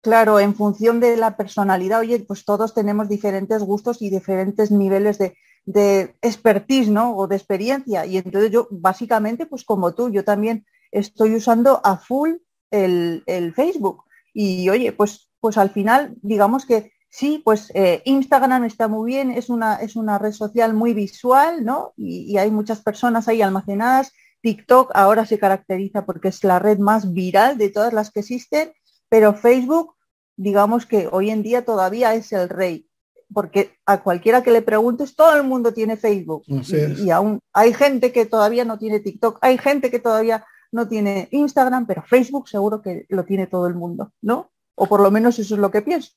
Claro, 0.00 0.38
en 0.38 0.54
función 0.54 1.00
de 1.00 1.16
la 1.16 1.36
personalidad, 1.36 2.00
oye, 2.00 2.20
pues 2.20 2.44
todos 2.44 2.72
tenemos 2.72 3.08
diferentes 3.08 3.62
gustos 3.62 4.00
y 4.00 4.10
diferentes 4.10 4.70
niveles 4.70 5.18
de, 5.18 5.36
de 5.68 6.16
expertise, 6.22 6.88
¿no? 6.88 7.14
O 7.14 7.26
de 7.28 7.36
experiencia. 7.36 8.06
Y 8.06 8.16
entonces 8.16 8.50
yo, 8.50 8.68
básicamente, 8.70 9.44
pues 9.44 9.64
como 9.64 9.94
tú, 9.94 10.10
yo 10.10 10.24
también 10.24 10.64
estoy 10.90 11.34
usando 11.34 11.82
a 11.84 11.98
full 11.98 12.36
el, 12.70 13.22
el 13.26 13.52
Facebook. 13.52 14.04
Y 14.32 14.70
oye, 14.70 14.92
pues, 14.92 15.28
pues 15.40 15.58
al 15.58 15.68
final, 15.68 16.14
digamos 16.22 16.64
que 16.64 16.92
sí, 17.10 17.42
pues 17.44 17.70
eh, 17.74 18.00
Instagram 18.06 18.64
está 18.64 18.88
muy 18.88 19.12
bien, 19.12 19.30
es 19.30 19.50
una, 19.50 19.76
es 19.76 19.94
una 19.94 20.18
red 20.18 20.32
social 20.32 20.72
muy 20.72 20.94
visual, 20.94 21.62
¿no? 21.64 21.92
Y, 21.98 22.38
hay 22.38 22.50
muchas 22.50 22.80
personas 22.80 23.28
ahí 23.28 23.42
almacenadas. 23.42 24.12
TikTok 24.40 24.92
ahora 24.94 25.26
se 25.26 25.38
caracteriza 25.38 26.06
porque 26.06 26.28
es 26.28 26.42
la 26.44 26.58
red 26.58 26.78
más 26.78 27.12
viral 27.12 27.58
de 27.58 27.68
todas 27.68 27.92
las 27.92 28.10
que 28.10 28.20
existen, 28.20 28.72
pero 29.10 29.34
Facebook, 29.34 29.96
digamos 30.36 30.86
que 30.86 31.08
hoy 31.12 31.28
en 31.30 31.42
día 31.42 31.66
todavía 31.66 32.14
es 32.14 32.32
el 32.32 32.48
rey, 32.48 32.87
porque 33.32 33.76
a 33.86 34.02
cualquiera 34.02 34.42
que 34.42 34.50
le 34.50 34.62
preguntes, 34.62 35.14
todo 35.14 35.36
el 35.36 35.44
mundo 35.44 35.72
tiene 35.72 35.96
Facebook. 35.96 36.44
y, 36.46 37.10
aún 37.10 37.40
hay 37.52 37.72
gente 37.72 38.12
que 38.12 38.26
todavía 38.26 38.64
no 38.64 38.78
tiene 38.78 39.00
TikTok, 39.00 39.38
hay 39.42 39.58
gente 39.58 39.90
que 39.90 39.98
todavía 39.98 40.44
no 40.72 40.88
tiene 40.88 41.28
Instagram, 41.30 41.86
pero 41.86 42.04
Facebook 42.06 42.48
seguro 42.48 42.82
que 42.82 43.06
lo 43.08 43.24
tiene 43.24 43.46
todo 43.46 43.66
el 43.66 43.74
mundo, 43.74 44.12
¿no? 44.20 44.50
O 44.74 44.86
por 44.86 45.00
lo 45.00 45.10
menos 45.10 45.38
eso 45.38 45.54
es 45.54 45.60
lo 45.60 45.70
que 45.70 45.82
pienso. 45.82 46.12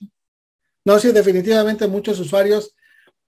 No, 0.84 1.00
sí, 1.00 1.12
definitivamente 1.12 1.88
muchos 1.88 2.20
usuarios 2.20 2.76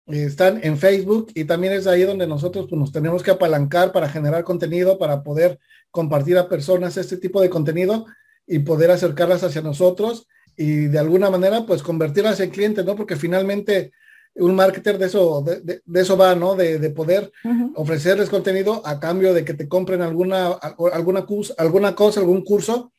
eh, 0.07 0.25
están 0.25 0.59
en 0.63 0.77
Facebook 0.77 1.31
y 1.33 1.45
también 1.45 1.73
es 1.73 1.87
ahí 1.87 2.03
donde 2.03 2.27
nosotros 2.27 2.67
pues, 2.69 2.79
nos 2.79 2.91
tenemos 2.91 3.23
que 3.23 3.31
apalancar 3.31 3.91
para 3.91 4.09
generar 4.09 4.43
contenido, 4.43 4.97
para 4.97 5.23
poder 5.23 5.59
compartir 5.91 6.37
a 6.37 6.49
personas 6.49 6.97
este 6.97 7.17
tipo 7.17 7.41
de 7.41 7.49
contenido 7.49 8.05
y 8.45 8.59
poder 8.59 8.91
acercarlas 8.91 9.43
hacia 9.43 9.61
nosotros 9.61 10.27
y 10.57 10.87
de 10.87 10.99
alguna 10.99 11.29
manera 11.29 11.65
pues 11.65 11.83
convertirlas 11.83 12.39
en 12.39 12.49
clientes, 12.49 12.85
¿no? 12.85 12.95
Porque 12.95 13.15
finalmente 13.15 13.91
un 14.35 14.55
marketer 14.55 14.97
de 14.97 15.05
eso, 15.05 15.43
de, 15.43 15.81
eso 15.93 16.17
va, 16.17 16.35
¿no? 16.35 16.55
De, 16.55 16.89
poder 16.89 17.31
ofrecerles 17.75 18.29
contenido 18.29 18.81
a 18.85 18.99
cambio 18.99 19.33
de 19.33 19.45
que 19.45 19.53
te 19.53 19.67
compren 19.67 20.01
alguna, 20.01 20.47
alguna, 20.47 21.25
alguna 21.57 21.95
cosa, 21.95 22.19
algún 22.19 22.43
curso, 22.43 22.91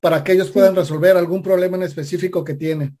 para 0.00 0.22
que 0.22 0.32
ellos 0.32 0.50
puedan 0.50 0.76
resolver 0.76 1.16
algún 1.16 1.42
problema 1.42 1.76
en 1.76 1.84
específico 1.84 2.44
que 2.44 2.54
tienen. 2.54 2.98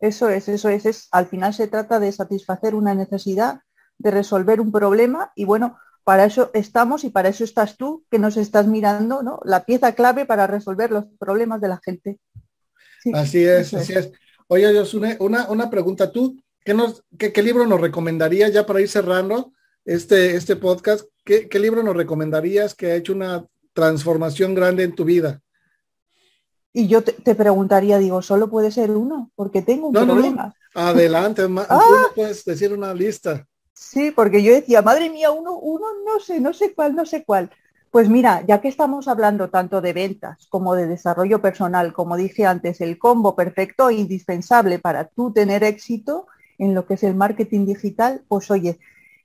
Eso 0.00 0.28
es, 0.28 0.48
eso 0.48 0.68
es, 0.68 0.86
es. 0.86 1.08
Al 1.12 1.26
final 1.26 1.54
se 1.54 1.68
trata 1.68 2.00
de 2.00 2.12
satisfacer 2.12 2.74
una 2.74 2.94
necesidad, 2.94 3.60
de 3.98 4.10
resolver 4.10 4.60
un 4.60 4.72
problema 4.72 5.32
y 5.34 5.44
bueno, 5.44 5.78
para 6.04 6.24
eso 6.24 6.50
estamos 6.54 7.04
y 7.04 7.10
para 7.10 7.28
eso 7.28 7.44
estás 7.44 7.76
tú, 7.76 8.04
que 8.10 8.18
nos 8.18 8.36
estás 8.36 8.66
mirando, 8.66 9.22
¿no? 9.22 9.40
La 9.44 9.64
pieza 9.64 9.94
clave 9.94 10.26
para 10.26 10.46
resolver 10.46 10.90
los 10.90 11.04
problemas 11.18 11.60
de 11.60 11.68
la 11.68 11.80
gente. 11.82 12.18
Así 13.12 13.44
es, 13.44 13.74
así 13.74 13.92
es. 13.92 14.10
Oye, 14.48 14.72
Josune, 14.76 15.16
una, 15.20 15.48
una 15.48 15.70
pregunta. 15.70 16.10
Tú, 16.10 16.36
¿Qué, 16.64 16.74
nos, 16.74 17.02
qué, 17.18 17.42
libro 17.42 17.66
nos 17.66 17.80
recomendarías 17.80 18.52
ya 18.52 18.66
para 18.66 18.80
ir 18.80 18.88
cerrando 18.88 19.52
este, 19.84 20.36
este 20.36 20.56
podcast? 20.56 21.04
¿qué, 21.24 21.58
libro 21.58 21.82
nos 21.82 21.96
recomendarías 21.96 22.74
que 22.74 22.86
ha 22.86 22.96
hecho 22.96 23.12
una 23.12 23.46
transformación 23.72 24.54
grande 24.54 24.84
en 24.84 24.94
tu 24.94 25.04
vida? 25.04 25.40
Y 26.72 26.86
yo 26.86 27.02
te, 27.02 27.34
preguntaría, 27.34 27.98
digo, 27.98 28.22
¿solo 28.22 28.48
puede 28.48 28.70
ser 28.70 28.90
uno? 28.90 29.30
Porque 29.34 29.62
tengo 29.62 29.88
un 29.88 29.94
problema. 29.94 30.54
Adelante, 30.74 31.42
ah. 31.68 31.80
puedes 32.14 32.44
decir 32.44 32.72
una 32.72 32.94
lista. 32.94 33.46
Sí, 33.72 34.12
porque 34.14 34.42
yo 34.42 34.52
decía, 34.52 34.82
madre 34.82 35.10
mía, 35.10 35.30
uno, 35.30 35.54
uno, 35.58 35.86
no 36.04 36.20
sé, 36.20 36.38
no 36.38 36.52
sé 36.52 36.74
cuál, 36.74 36.94
no 36.94 37.06
sé 37.06 37.24
cuál. 37.24 37.50
Pues 37.90 38.08
mira, 38.08 38.44
ya 38.46 38.60
que 38.60 38.68
estamos 38.68 39.08
hablando 39.08 39.50
tanto 39.50 39.80
de 39.80 39.92
ventas 39.92 40.46
como 40.48 40.76
de 40.76 40.86
desarrollo 40.86 41.42
personal, 41.42 41.92
como 41.92 42.16
dije 42.16 42.46
antes, 42.46 42.80
el 42.80 42.98
combo 42.98 43.34
perfecto 43.34 43.88
e 43.88 43.94
indispensable 43.94 44.78
para 44.78 45.08
tú 45.08 45.32
tener 45.32 45.64
éxito 45.64 46.28
en 46.58 46.74
lo 46.74 46.86
que 46.86 46.94
es 46.94 47.02
el 47.02 47.16
marketing 47.16 47.66
digital, 47.66 48.22
pues 48.28 48.48
oye, 48.52 48.78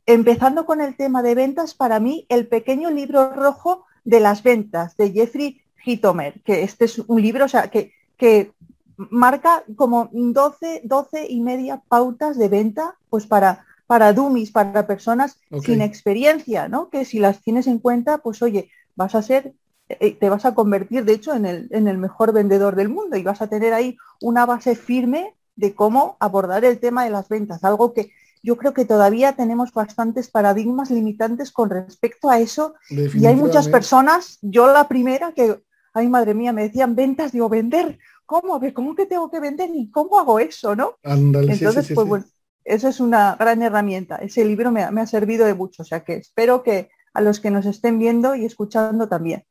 empezando 0.07 0.65
con 0.65 0.81
el 0.81 0.95
tema 0.95 1.21
de 1.21 1.35
ventas, 1.35 1.75
para 1.75 1.99
mí 1.99 2.25
el 2.27 2.47
pequeño 2.47 2.89
libro 2.89 3.33
rojo 3.33 3.85
de 4.03 4.19
las 4.19 4.41
ventas 4.41 4.97
de 4.97 5.11
Jeffrey 5.11 5.61
Hitomer, 5.83 6.41
que 6.41 6.63
este 6.63 6.85
es 6.85 6.97
un 6.97 7.21
libro 7.21 7.45
o 7.45 7.49
sea, 7.49 7.69
que, 7.69 7.91
que 8.17 8.51
marca 8.97 9.63
como 9.75 10.09
12, 10.11 10.81
12 10.85 11.27
y 11.29 11.39
media 11.41 11.83
pautas 11.87 12.35
de 12.37 12.49
venta, 12.49 12.95
pues 13.11 13.27
para, 13.27 13.65
para 13.87 14.13
dummies, 14.13 14.51
para 14.51 14.87
personas 14.87 15.37
sin 15.63 15.81
experiencia, 15.81 16.67
¿no? 16.67 16.89
Que 16.89 17.05
si 17.05 17.19
las 17.19 17.41
tienes 17.41 17.67
en 17.67 17.79
cuenta, 17.79 18.17
pues 18.19 18.41
oye, 18.41 18.69
vas 18.95 19.15
a 19.15 19.21
ser, 19.21 19.53
eh, 19.89 20.15
te 20.15 20.29
vas 20.29 20.45
a 20.45 20.55
convertir, 20.55 21.05
de 21.05 21.13
hecho, 21.13 21.33
en 21.33 21.45
el, 21.45 21.67
en 21.71 21.87
el 21.87 21.97
mejor 21.97 22.33
vendedor 22.33 22.75
del 22.75 22.89
mundo 22.89 23.17
y 23.17 23.23
vas 23.23 23.41
a 23.41 23.47
tener 23.47 23.73
ahí 23.73 23.97
una 24.21 24.45
base 24.45 24.75
firme 24.75 25.35
de 25.55 25.73
cómo 25.73 26.17
abordar 26.19 26.65
el 26.65 26.79
tema 26.79 27.03
de 27.03 27.11
las 27.11 27.29
ventas, 27.29 27.63
algo 27.63 27.93
que 27.93 28.11
yo 28.43 28.57
creo 28.57 28.73
que 28.73 28.85
todavía 28.85 29.33
tenemos 29.33 29.73
bastantes 29.73 30.29
paradigmas 30.29 30.91
limitantes 30.91 31.51
con 31.51 31.69
respecto 31.69 32.29
a 32.29 32.39
eso 32.39 32.75
y 32.89 33.25
hay 33.25 33.35
muchas 33.35 33.67
personas, 33.67 34.37
yo 34.41 34.71
la 34.71 34.87
primera 34.87 35.31
que, 35.31 35.59
ay 35.93 36.07
madre 36.09 36.35
mía, 36.35 36.53
me 36.53 36.63
decían 36.63 36.95
ventas, 36.95 37.31
digo, 37.31 37.49
vender, 37.49 37.97
¿cómo? 38.25 38.59
¿Cómo 38.73 38.95
que 38.95 39.07
tengo 39.07 39.31
que 39.31 39.39
vender 39.39 39.71
y 39.73 39.89
cómo 39.89 40.19
hago 40.19 40.39
eso, 40.39 40.75
no? 40.75 40.95
Entonces, 41.03 41.91
pues 41.95 42.07
bueno, 42.07 42.25
eso 42.65 42.87
es 42.87 42.99
una 42.99 43.35
gran 43.35 43.61
herramienta. 43.61 44.15
Ese 44.17 44.43
libro 44.43 44.71
me, 44.71 44.81
ha 44.83 45.07
servido 45.07 45.45
de 45.45 45.53
mucho, 45.53 45.83
o 45.83 45.85
sea 45.85 46.03
que 46.03 46.15
espero 46.15 46.63
que 46.63 46.89
a 47.13 47.21
los 47.21 47.39
que 47.39 47.51
nos 47.51 47.65
estén 47.65 47.99
viendo 47.99 48.35
y 48.35 48.43
escuchando 48.43 49.07
también. 49.07 49.45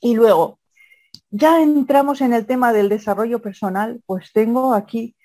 Y 0.00 0.14
luego, 0.14 0.60
ya 1.30 1.60
entramos 1.60 2.20
en 2.20 2.32
el 2.32 2.46
tema 2.46 2.72
del 2.72 2.88
desarrollo 2.88 3.42
personal, 3.42 4.00
pues 4.06 4.30
tengo 4.32 4.72
aquí 4.72 5.16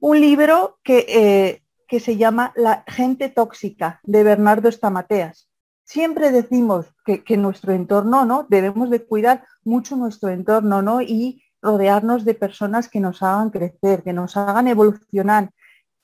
un 0.00 0.20
libro 0.20 0.78
que, 0.82 1.06
eh, 1.08 1.62
que 1.86 2.00
se 2.00 2.16
llama 2.16 2.52
La 2.56 2.84
gente 2.86 3.28
tóxica 3.28 4.00
de 4.02 4.24
Bernardo 4.24 4.68
Estamateas. 4.68 5.48
Siempre 5.84 6.32
decimos 6.32 6.86
que, 7.04 7.22
que, 7.22 7.36
nuestro 7.36 7.72
entorno, 7.72 8.24
¿no? 8.24 8.44
Debemos 8.48 8.90
de 8.90 9.04
cuidar 9.04 9.44
mucho 9.64 9.94
nuestro 9.94 10.30
entorno, 10.30 10.82
¿no? 10.82 11.00
Y 11.00 11.44
rodearnos 11.62 12.24
de 12.24 12.34
personas 12.34 12.88
que 12.88 13.00
nos 13.00 13.22
hagan 13.22 13.50
crecer, 13.50 14.02
que 14.02 14.12
nos 14.12 14.36
hagan 14.36 14.66
evolucionar, 14.68 15.50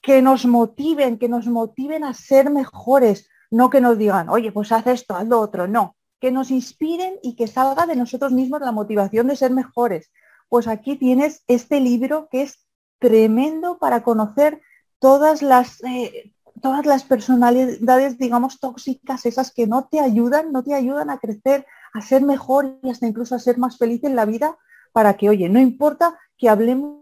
que 0.03 0.21
nos 0.21 0.45
motiven, 0.45 1.19
que 1.19 1.29
nos 1.29 1.47
motiven 1.47 2.05
a 2.05 2.13
ser 2.13 2.51
mejores, 2.51 3.29
no 3.51 3.71
que 3.71 3.81
nos 3.81 3.97
digan, 3.97 4.29
oye, 4.29 4.51
pues 4.51 4.73
haz 4.73 4.87
esto, 4.89 5.15
haz 5.15 5.29
lo 5.29 5.41
otro, 5.41 5.69
no, 5.69 5.97
que 6.21 6.33
nos 6.33 6.51
inspiren 6.51 7.15
y 7.23 7.37
que 7.37 7.47
salga 7.47 7.87
de 7.87 7.97
nosotros 7.97 8.33
mismos 8.33 8.61
la 8.61 8.73
motivación 8.73 9.29
de 9.29 9.37
ser 9.37 9.53
mejores. 9.53 10.11
Pues 10.49 10.67
aquí 10.67 10.97
tienes 10.97 11.45
este 11.47 11.81
libro 11.81 12.29
que 12.31 12.43
es 12.43 12.67
tremendo 12.99 13.79
para 13.79 14.03
conocer 14.03 14.61
todas 14.99 15.43
las, 15.43 15.83
eh, 15.85 16.33
todas 16.61 16.87
las 16.87 17.05
personalidades, 17.05 18.19
digamos, 18.19 18.61
tóxicas, 18.61 19.27
esas 19.27 19.53
que 19.53 19.67
no 19.67 19.89
te 19.89 20.01
ayudan, 20.01 20.53
no 20.53 20.63
te 20.63 20.75
ayudan 20.75 21.11
a 21.11 21.19
crecer, 21.19 21.67
a 21.93 22.01
ser 22.01 22.23
mejor 22.23 22.79
y 22.83 22.91
hasta 22.91 23.07
incluso 23.07 23.35
a 23.35 23.41
ser 23.41 23.59
más 23.59 23.79
feliz 23.79 24.03
en 24.05 24.17
la 24.17 24.25
vida, 24.25 24.57
para 24.93 25.17
que, 25.17 25.29
oye, 25.29 25.49
no 25.49 25.59
importa 25.59 26.19
que 26.37 26.49
hablemos 26.49 26.99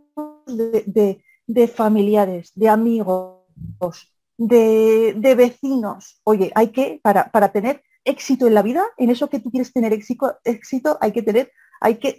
de, 0.46 0.84
de, 0.86 1.24
familiares, 1.68 2.52
de 2.54 2.68
amigos, 2.68 3.38
de, 4.38 5.14
de, 5.16 5.34
vecinos, 5.34 6.20
oye, 6.24 6.50
hay 6.54 6.68
que, 6.68 7.00
para, 7.02 7.30
para 7.30 7.52
tener 7.52 7.82
éxito 8.04 8.46
en 8.46 8.54
la 8.54 8.62
vida, 8.62 8.84
en 8.96 9.10
eso 9.10 9.28
que 9.28 9.40
tú 9.40 9.50
quieres 9.50 9.72
tener 9.72 9.92
éxito, 9.92 10.38
éxito 10.44 10.96
hay 11.00 11.12
que 11.12 11.22
tener, 11.22 11.52
hay 11.80 11.96
que 11.96 12.16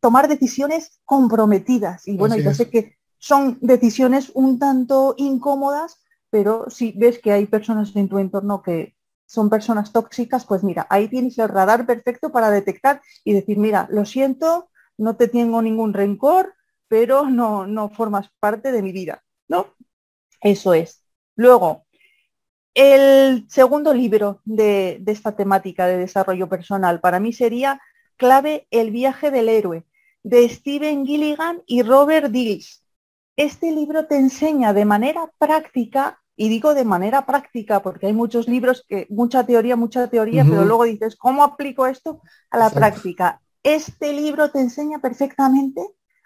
tomar 0.00 0.28
decisiones 0.28 1.00
comprometidas. 1.04 2.06
Y 2.08 2.16
bueno, 2.16 2.36
yo 2.36 2.52
sé 2.54 2.68
que 2.68 2.96
son 3.18 3.58
decisiones 3.60 4.32
un 4.34 4.58
tanto 4.58 5.14
incómodas, 5.16 6.02
pero 6.30 6.68
si 6.70 6.92
ves 6.92 7.20
que 7.20 7.32
hay 7.32 7.46
personas 7.46 7.94
en 7.94 8.08
tu 8.08 8.18
entorno 8.18 8.62
que 8.62 8.96
son 9.26 9.48
personas 9.48 9.92
tóxicas, 9.92 10.44
pues 10.44 10.62
mira, 10.62 10.86
ahí 10.90 11.08
tienes 11.08 11.38
el 11.38 11.48
radar 11.48 11.86
perfecto 11.86 12.32
para 12.32 12.50
detectar 12.50 13.00
y 13.24 13.32
decir, 13.32 13.58
mira, 13.58 13.86
lo 13.90 14.04
siento, 14.04 14.68
no 14.98 15.16
te 15.16 15.28
tengo 15.28 15.62
ningún 15.62 15.94
rencor, 15.94 16.54
pero 16.92 17.24
no, 17.24 17.66
no 17.66 17.88
formas 17.88 18.28
parte 18.38 18.70
de 18.70 18.82
mi 18.82 18.92
vida, 18.92 19.24
¿no? 19.48 19.68
Eso 20.42 20.74
es. 20.74 21.02
Luego, 21.36 21.86
el 22.74 23.46
segundo 23.48 23.94
libro 23.94 24.42
de, 24.44 25.02
esta 25.06 25.34
temática 25.34 25.86
de 25.86 25.96
desarrollo 25.96 26.50
personal 26.50 27.00
para 27.00 27.18
mí 27.18 27.32
sería 27.32 27.80
Clave 28.18 28.66
El 28.70 28.90
viaje 28.90 29.30
del 29.30 29.48
héroe, 29.48 29.86
de 30.22 30.46
Steven 30.50 31.06
Gilligan 31.06 31.62
y 31.66 31.80
Robert 31.82 32.30
Dills. 32.30 32.84
Este 33.38 33.72
libro 33.72 34.04
te 34.04 34.16
enseña 34.16 34.74
de 34.74 34.84
manera 34.84 35.32
práctica, 35.38 36.20
y 36.36 36.50
digo 36.50 36.74
de 36.74 36.84
manera 36.84 37.24
práctica 37.24 37.80
porque 37.80 38.08
hay 38.08 38.12
muchos 38.12 38.48
libros 38.48 38.84
que, 38.86 39.06
mucha 39.08 39.46
teoría, 39.46 39.76
mucha 39.76 40.10
teoría, 40.10 40.44
pero 40.44 40.66
luego 40.66 40.84
dices, 40.84 41.16
¿cómo 41.16 41.42
aplico 41.42 41.86
esto 41.86 42.20
a 42.50 42.58
la 42.58 42.68
práctica? 42.68 43.40
Este 43.62 44.12
libro 44.12 44.50
te 44.50 44.60
enseña 44.60 44.98
perfectamente 44.98 45.80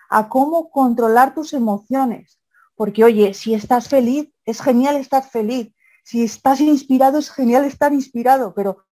a 0.08 0.28
cómo 0.28 0.70
controlar 0.70 1.34
tus 1.34 1.52
emociones. 1.52 2.40
Porque, 2.74 3.04
oye, 3.04 3.34
si 3.34 3.54
estás 3.54 3.88
feliz, 3.88 4.30
es 4.44 4.60
genial 4.60 4.96
estar 4.96 5.24
feliz 5.24 5.72
si 6.06 6.22
estás 6.22 6.60
inspirado, 6.60 7.18
es 7.18 7.32
genial 7.32 7.64
estar 7.64 7.92
inspirado, 7.92 8.54
pero 8.54 8.84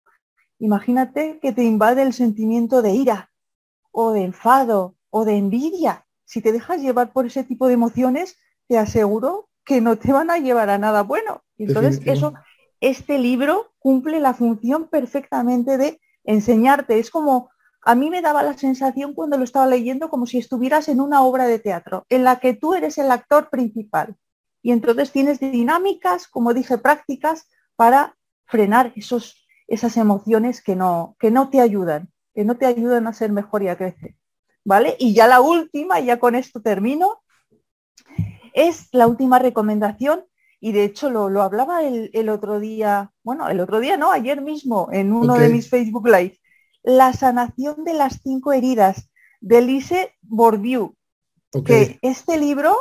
imagínate 0.58 1.38
que 1.40 1.52
te 1.52 1.62
invade 1.62 2.02
el 2.02 2.12
sentimiento 2.12 2.82
de 2.82 2.90
ira 2.90 3.30
o 3.92 4.10
de 4.10 4.24
enfado 4.24 4.96
o 5.10 5.24
de 5.24 5.36
envidia. 5.36 6.06
Si 6.24 6.42
te 6.42 6.50
dejas 6.50 6.82
llevar 6.82 7.12
por 7.12 7.26
ese 7.26 7.44
tipo 7.44 7.68
de 7.68 7.74
emociones, 7.74 8.36
te 8.66 8.78
aseguro 8.78 9.48
que 9.64 9.80
no 9.80 9.96
te 9.96 10.12
van 10.12 10.28
a 10.28 10.38
llevar 10.38 10.70
a 10.70 10.78
nada 10.78 11.04
bueno. 11.04 11.44
Entonces, 11.56 12.00
eso, 12.04 12.34
este 12.80 13.20
libro 13.20 13.72
cumple 13.78 14.18
la 14.18 14.34
función 14.34 14.88
perfectamente 14.88 15.78
de 15.78 16.00
enseñarte. 16.24 16.98
Es 16.98 17.12
como, 17.12 17.50
a 17.84 17.94
mí 17.94 18.10
me 18.10 18.22
daba 18.22 18.42
la 18.42 18.56
sensación 18.56 19.14
cuando 19.14 19.36
lo 19.36 19.44
estaba 19.44 19.66
leyendo 19.66 20.08
como 20.08 20.26
si 20.26 20.38
estuvieras 20.38 20.88
en 20.88 21.00
una 21.00 21.22
obra 21.22 21.46
de 21.46 21.58
teatro, 21.58 22.06
en 22.08 22.24
la 22.24 22.40
que 22.40 22.54
tú 22.54 22.74
eres 22.74 22.98
el 22.98 23.10
actor 23.10 23.50
principal 23.50 24.16
y 24.64 24.72
entonces 24.72 25.12
tienes 25.12 25.40
dinámicas, 25.40 26.26
como 26.26 26.54
dije, 26.54 26.78
prácticas 26.78 27.46
para 27.76 28.16
frenar 28.46 28.94
esos, 28.96 29.46
esas 29.68 29.98
emociones 29.98 30.62
que 30.62 30.74
no, 30.74 31.16
que 31.18 31.30
no 31.30 31.50
te 31.50 31.60
ayudan, 31.60 32.10
que 32.34 32.44
no 32.44 32.56
te 32.56 32.64
ayudan 32.64 33.06
a 33.06 33.12
ser 33.12 33.30
mejor 33.30 33.62
y 33.62 33.68
a 33.68 33.76
crecer. 33.76 34.16
¿Vale? 34.64 34.96
Y 34.98 35.12
ya 35.12 35.28
la 35.28 35.42
última, 35.42 36.00
y 36.00 36.06
ya 36.06 36.18
con 36.18 36.34
esto 36.34 36.62
termino, 36.62 37.22
es 38.54 38.88
la 38.92 39.06
última 39.06 39.38
recomendación, 39.38 40.24
y 40.60 40.72
de 40.72 40.84
hecho 40.84 41.10
lo, 41.10 41.42
hablaba 41.42 41.82
el, 41.82 42.28
otro 42.30 42.58
día, 42.58 43.12
bueno, 43.22 43.50
el 43.50 43.60
otro 43.60 43.80
día 43.80 43.98
no, 43.98 44.10
ayer 44.10 44.40
mismo 44.40 44.88
en 44.92 45.12
uno 45.12 45.34
de 45.34 45.50
mis 45.50 45.68
Facebook 45.68 46.08
Live, 46.08 46.38
la 46.84 47.12
sanación 47.12 47.82
de 47.82 47.94
las 47.94 48.20
cinco 48.22 48.52
heridas 48.52 49.10
de 49.40 49.62
Lise 49.62 50.14
Bourdieu, 50.22 50.94
que 51.64 51.98
este 52.02 52.38
libro 52.38 52.76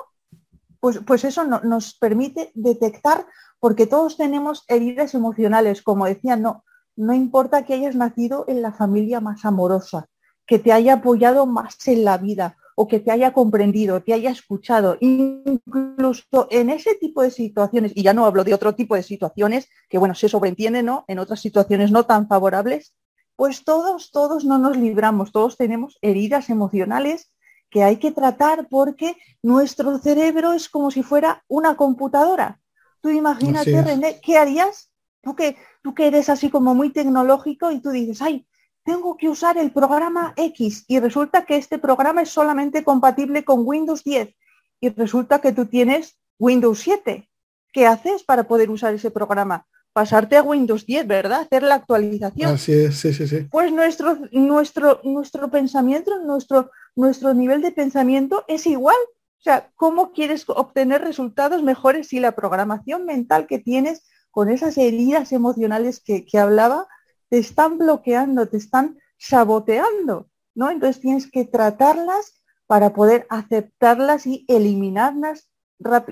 pues, 0.80 1.00
pues 1.08 1.24
eso 1.24 1.46
nos 1.46 1.94
permite 1.94 2.52
detectar, 2.54 3.26
porque 3.62 3.88
todos 3.88 4.18
tenemos 4.18 4.66
heridas 4.68 5.14
emocionales, 5.14 5.82
como 5.82 6.06
decía, 6.06 6.36
no, 6.36 6.66
no 6.98 7.14
importa 7.14 7.64
que 7.64 7.74
hayas 7.74 7.96
nacido 7.96 8.44
en 8.50 8.62
la 8.62 8.74
familia 8.74 9.22
más 9.22 9.46
amorosa, 9.46 10.10
que 10.46 10.60
te 10.60 10.74
haya 10.74 10.96
apoyado 10.96 11.46
más 11.46 11.88
en 11.88 12.04
la 12.04 12.18
vida 12.18 12.58
o 12.76 12.90
que 12.90 13.00
te 13.00 13.12
haya 13.12 13.32
comprendido, 13.32 14.02
te 14.02 14.14
haya 14.14 14.32
escuchado, 14.32 14.98
incluso 15.00 16.48
en 16.50 16.70
ese 16.70 16.96
tipo 16.96 17.22
de 17.22 17.32
situaciones, 17.32 17.94
y 17.96 18.04
ya 18.04 18.14
no 18.14 18.26
hablo 18.26 18.44
de 18.44 18.54
otro 18.54 18.76
tipo 18.76 18.96
de 18.96 19.04
situaciones, 19.04 19.70
que 19.88 19.98
bueno, 19.98 20.16
se 20.16 20.28
sobreentiende, 20.28 20.84
¿no? 20.84 21.06
En 21.08 21.20
otras 21.20 21.40
situaciones 21.40 21.92
no 21.92 22.06
tan 22.06 22.28
favorables, 22.28 22.94
pues 23.36 23.64
todos, 23.64 24.12
todos 24.12 24.46
no 24.46 24.58
nos 24.58 24.78
libramos, 24.78 25.32
todos 25.32 25.58
tenemos 25.58 25.98
heridas 26.02 26.50
emocionales 26.50 27.32
que 27.70 27.84
hay 27.84 27.98
que 27.98 28.12
tratar 28.12 28.68
porque 28.70 29.18
nuestro 29.42 29.98
cerebro 29.98 30.54
es 30.54 30.70
como 30.70 30.92
si 30.92 31.02
fuera 31.02 31.44
una 31.48 31.76
computadora. 31.76 32.60
Tú 33.02 33.10
imagínate, 33.10 33.82
René, 33.82 34.22
¿qué 34.22 34.38
harías? 34.38 34.92
Tú 35.22 35.36
que, 35.36 35.58
tú 35.82 35.94
que 35.96 36.08
eres 36.08 36.30
así 36.30 36.50
como 36.50 36.76
muy 36.76 36.92
tecnológico 36.92 37.72
y 37.72 37.82
tú 37.82 37.90
dices, 37.90 38.22
ay, 38.22 38.48
tengo 38.84 39.18
que 39.18 39.30
usar 39.30 39.58
el 39.58 39.72
programa 39.72 40.34
X 40.36 40.86
y 40.88 41.00
resulta 41.00 41.46
que 41.46 41.56
este 41.56 41.80
programa 41.80 42.22
es 42.22 42.30
solamente 42.30 42.84
compatible 42.84 43.44
con 43.44 43.62
Windows 43.66 44.04
10 44.04 44.36
y 44.82 44.90
resulta 44.90 45.42
que 45.42 45.54
tú 45.54 45.66
tienes 45.66 46.20
Windows 46.38 46.80
7. 46.80 47.30
¿Qué 47.72 47.88
haces 47.88 48.24
para 48.24 48.44
poder 48.44 48.70
usar 48.70 48.94
ese 48.94 49.10
programa? 49.10 49.66
Pasarte 49.94 50.38
a 50.38 50.44
Windows 50.44 50.86
10, 50.86 51.08
¿verdad? 51.08 51.42
Hacer 51.42 51.64
la 51.64 51.76
actualización. 51.76 52.54
Así 52.54 52.74
es, 52.74 52.96
sí, 52.96 53.14
sí, 53.14 53.28
sí. 53.28 53.48
Pues 53.52 53.72
nuestro, 53.72 54.18
nuestro, 54.32 55.00
nuestro 55.04 55.50
pensamiento, 55.50 56.20
nuestro, 56.20 56.72
nuestro 56.96 57.34
nivel 57.34 57.62
de 57.62 57.72
pensamiento 57.72 58.44
es 58.48 58.66
igual. 58.68 58.98
O 59.40 59.44
sea, 59.44 59.70
¿cómo 59.76 60.12
quieres 60.12 60.46
obtener 60.48 61.02
resultados 61.02 61.64
mejores 61.64 62.08
si 62.08 62.20
la 62.20 62.34
programación 62.34 63.06
mental 63.06 63.46
que 63.48 63.60
tienes 63.60 64.04
con 64.32 64.50
esas 64.50 64.78
heridas 64.78 65.32
emocionales 65.32 66.00
que, 66.00 66.26
que 66.26 66.40
hablaba 66.40 66.88
te 67.30 67.38
están 67.38 67.78
bloqueando, 67.78 68.48
te 68.48 68.58
están 68.58 68.98
saboteando? 69.18 70.28
¿no? 70.56 70.70
Entonces 70.70 71.02
tienes 71.02 71.30
que 71.30 71.46
tratarlas 71.46 72.44
para 72.68 72.94
poder 72.94 73.26
aceptarlas 73.30 74.26
y 74.26 74.46
eliminarlas 74.48 75.50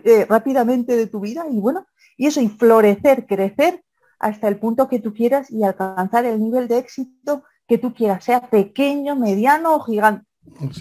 eh, 0.04 0.26
rápidamente 0.28 0.96
de 0.96 1.08
tu 1.08 1.20
vida 1.20 1.46
y 1.50 1.60
bueno, 1.60 1.86
y 2.18 2.28
eso, 2.28 2.42
y 2.42 2.50
florecer, 2.50 3.26
crecer 3.26 3.84
hasta 4.20 4.48
el 4.48 4.58
punto 4.58 4.88
que 4.88 5.00
tú 5.00 5.14
quieras 5.14 5.50
y 5.50 5.64
alcanzar 5.64 6.26
el 6.26 6.40
nivel 6.40 6.68
de 6.68 6.78
éxito 6.78 7.44
que 7.68 7.78
tú 7.78 7.94
quieras, 7.94 8.24
sea 8.24 8.50
pequeño, 8.50 9.16
mediano 9.16 9.76
o 9.76 9.80
gigante. 9.80 10.26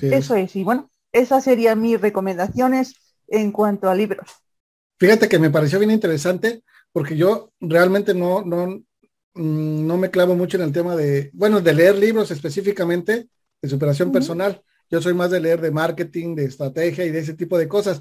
Eso 0.02 0.34
es, 0.34 0.54
y 0.56 0.64
bueno, 0.64 0.90
esas 1.12 1.44
serían 1.44 1.80
mis 1.80 2.00
recomendaciones 2.00 2.94
en 3.28 3.52
cuanto 3.52 3.88
a 3.88 3.94
libros. 3.94 4.28
Fíjate 4.98 5.28
que 5.28 5.38
me 5.38 5.50
pareció 5.50 5.78
bien 5.78 5.90
interesante 5.90 6.62
porque 6.92 7.16
yo 7.16 7.52
realmente 7.60 8.12
no, 8.12 8.42
no, 8.42 8.66
mm, 9.34 9.86
no 9.86 9.96
me 9.96 10.10
clavo 10.10 10.34
mucho 10.34 10.56
en 10.56 10.64
el 10.64 10.72
tema 10.72 10.96
de, 10.96 11.30
bueno, 11.32 11.60
de 11.60 11.72
leer 11.72 11.96
libros 11.96 12.30
específicamente 12.30 13.28
de 13.62 13.68
superación 13.68 14.12
personal. 14.12 14.62
Yo 14.90 15.00
soy 15.00 15.14
más 15.14 15.30
de 15.30 15.40
leer 15.40 15.60
de 15.60 15.70
marketing, 15.70 16.34
de 16.34 16.44
estrategia 16.44 17.06
y 17.06 17.10
de 17.10 17.20
ese 17.20 17.34
tipo 17.34 17.56
de 17.56 17.68
cosas 17.68 18.00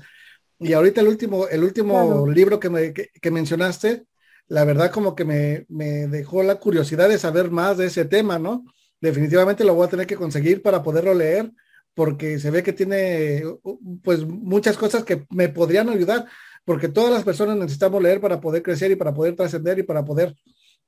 Y 0.59 0.73
ahorita 0.73 1.01
el 1.01 1.07
último, 1.07 1.47
el 1.47 1.63
último 1.63 2.27
libro 2.27 2.59
que, 2.59 2.69
me, 2.69 2.93
que, 2.93 3.31
mencionaste, 3.31 4.03
la 4.47 4.65
verdad 4.65 4.91
como 4.91 5.15
que 5.15 5.23
me, 5.23 5.65
me, 5.69 6.07
dejó 6.07 6.43
la 6.43 6.55
curiosidad 6.55 7.07
de 7.07 7.17
saber 7.17 7.49
más 7.49 7.77
de 7.77 7.85
ese 7.85 8.05
tema, 8.05 8.37
¿no? 8.37 8.65
Definitivamente 8.99 9.63
lo 9.63 9.73
voy 9.73 9.87
a 9.87 9.89
tener 9.89 10.05
que 10.05 10.17
conseguir 10.17 10.61
para 10.61 10.83
poderlo 10.83 11.13
leer, 11.13 11.49
porque 11.93 12.39
se 12.39 12.51
ve 12.51 12.61
que 12.61 12.73
tiene 12.73 13.43
pues 14.03 14.25
muchas 14.25 14.77
cosas 14.77 15.05
que 15.05 15.25
me 15.29 15.47
podrían 15.47 15.87
ayudar, 15.89 16.25
porque 16.65 16.89
todas 16.89 17.11
las 17.11 17.23
personas 17.23 17.55
necesitamos 17.55 18.03
leer 18.03 18.19
para 18.19 18.41
poder 18.41 18.61
crecer 18.61 18.91
y 18.91 18.95
para 18.95 19.13
poder 19.13 19.35
trascender 19.35 19.79
y 19.79 19.83
para 19.83 20.03
poder 20.03 20.35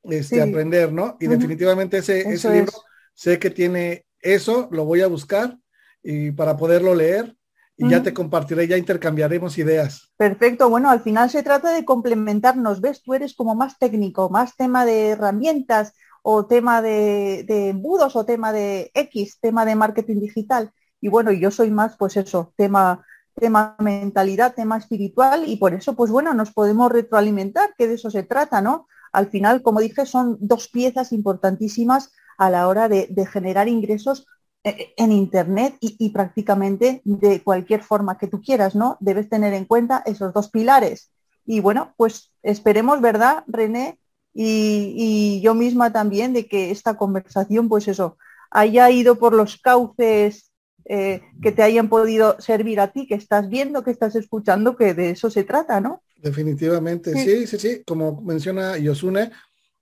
este, 0.03 0.41
aprender, 0.41 0.91
¿no? 0.91 1.15
Y 1.19 1.27
definitivamente 1.27 1.99
ese, 1.99 2.21
ese 2.21 2.53
libro 2.53 2.73
sé 3.13 3.39
que 3.39 3.49
tiene 3.49 4.05
eso, 4.19 4.67
lo 4.71 4.83
voy 4.83 5.01
a 5.01 5.07
buscar 5.07 5.57
y 6.03 6.31
para 6.31 6.57
poderlo 6.57 6.93
leer 6.95 7.35
y 7.81 7.89
ya 7.89 8.03
te 8.03 8.13
compartiré, 8.13 8.67
ya 8.67 8.77
intercambiaremos 8.77 9.57
ideas. 9.57 10.11
Perfecto, 10.17 10.69
bueno, 10.69 10.89
al 10.89 11.01
final 11.01 11.29
se 11.29 11.41
trata 11.41 11.73
de 11.73 11.83
complementarnos, 11.83 12.79
¿ves? 12.79 13.01
Tú 13.01 13.13
eres 13.13 13.33
como 13.33 13.55
más 13.55 13.77
técnico, 13.79 14.29
más 14.29 14.55
tema 14.55 14.85
de 14.85 15.09
herramientas 15.09 15.93
o 16.21 16.45
tema 16.45 16.81
de, 16.81 17.43
de 17.47 17.69
embudos 17.69 18.15
o 18.15 18.25
tema 18.25 18.53
de 18.53 18.91
X, 18.93 19.39
tema 19.41 19.65
de 19.65 19.75
marketing 19.75 20.19
digital. 20.19 20.71
Y 20.99 21.07
bueno, 21.07 21.31
yo 21.31 21.49
soy 21.49 21.71
más, 21.71 21.97
pues 21.97 22.15
eso, 22.17 22.53
tema, 22.55 23.03
tema 23.33 23.75
mentalidad, 23.79 24.53
tema 24.53 24.77
espiritual 24.77 25.43
y 25.47 25.57
por 25.57 25.73
eso, 25.73 25.95
pues 25.95 26.11
bueno, 26.11 26.33
nos 26.35 26.51
podemos 26.51 26.91
retroalimentar, 26.91 27.73
que 27.77 27.87
de 27.87 27.95
eso 27.95 28.11
se 28.11 28.21
trata, 28.23 28.61
¿no? 28.61 28.87
Al 29.11 29.27
final, 29.27 29.63
como 29.63 29.79
dije, 29.79 30.05
son 30.05 30.37
dos 30.39 30.67
piezas 30.67 31.11
importantísimas 31.11 32.11
a 32.37 32.49
la 32.51 32.67
hora 32.67 32.87
de, 32.87 33.07
de 33.09 33.25
generar 33.25 33.67
ingresos 33.67 34.27
en 34.63 35.11
Internet 35.11 35.75
y, 35.79 36.09
prácticamente 36.09 37.01
de 37.03 37.41
cualquier 37.41 37.83
forma 37.83 38.17
que 38.17 38.27
tú 38.27 38.41
quieras, 38.41 38.75
¿no? 38.75 38.97
Debes 38.99 39.27
tener 39.27 39.53
en 39.53 39.65
cuenta 39.65 40.03
esos 40.05 40.33
dos 40.33 40.49
pilares. 40.49 41.11
Y 41.45 41.59
bueno, 41.59 41.93
pues 41.97 42.31
esperemos, 42.43 43.01
¿verdad, 43.01 43.43
René? 43.47 43.97
Y, 44.33 45.41
yo 45.41 45.55
misma 45.55 45.91
también 45.91 46.33
de 46.33 46.47
que 46.47 46.69
esta 46.69 46.95
conversación, 46.95 47.69
pues 47.69 47.87
eso, 47.87 48.17
haya 48.51 48.89
ido 48.91 49.15
por 49.15 49.33
los 49.33 49.57
cauces 49.57 50.51
eh, 50.85 51.21
que 51.41 51.51
te 51.51 51.63
hayan 51.63 51.89
podido 51.89 52.39
servir 52.39 52.79
a 52.79 52.91
ti, 52.91 53.07
que 53.07 53.15
estás 53.15 53.49
viendo, 53.49 53.83
que 53.83 53.91
estás 53.91 54.15
escuchando, 54.15 54.75
que 54.75 54.93
de 54.93 55.11
eso 55.11 55.31
se 55.31 55.43
trata, 55.43 55.81
¿no? 55.81 56.03
Definitivamente, 56.17 57.13
sí, 57.15 57.47
sí, 57.47 57.57
sí, 57.57 57.83
como 57.83 58.21
menciona 58.21 58.77
Yosune, 58.77 59.31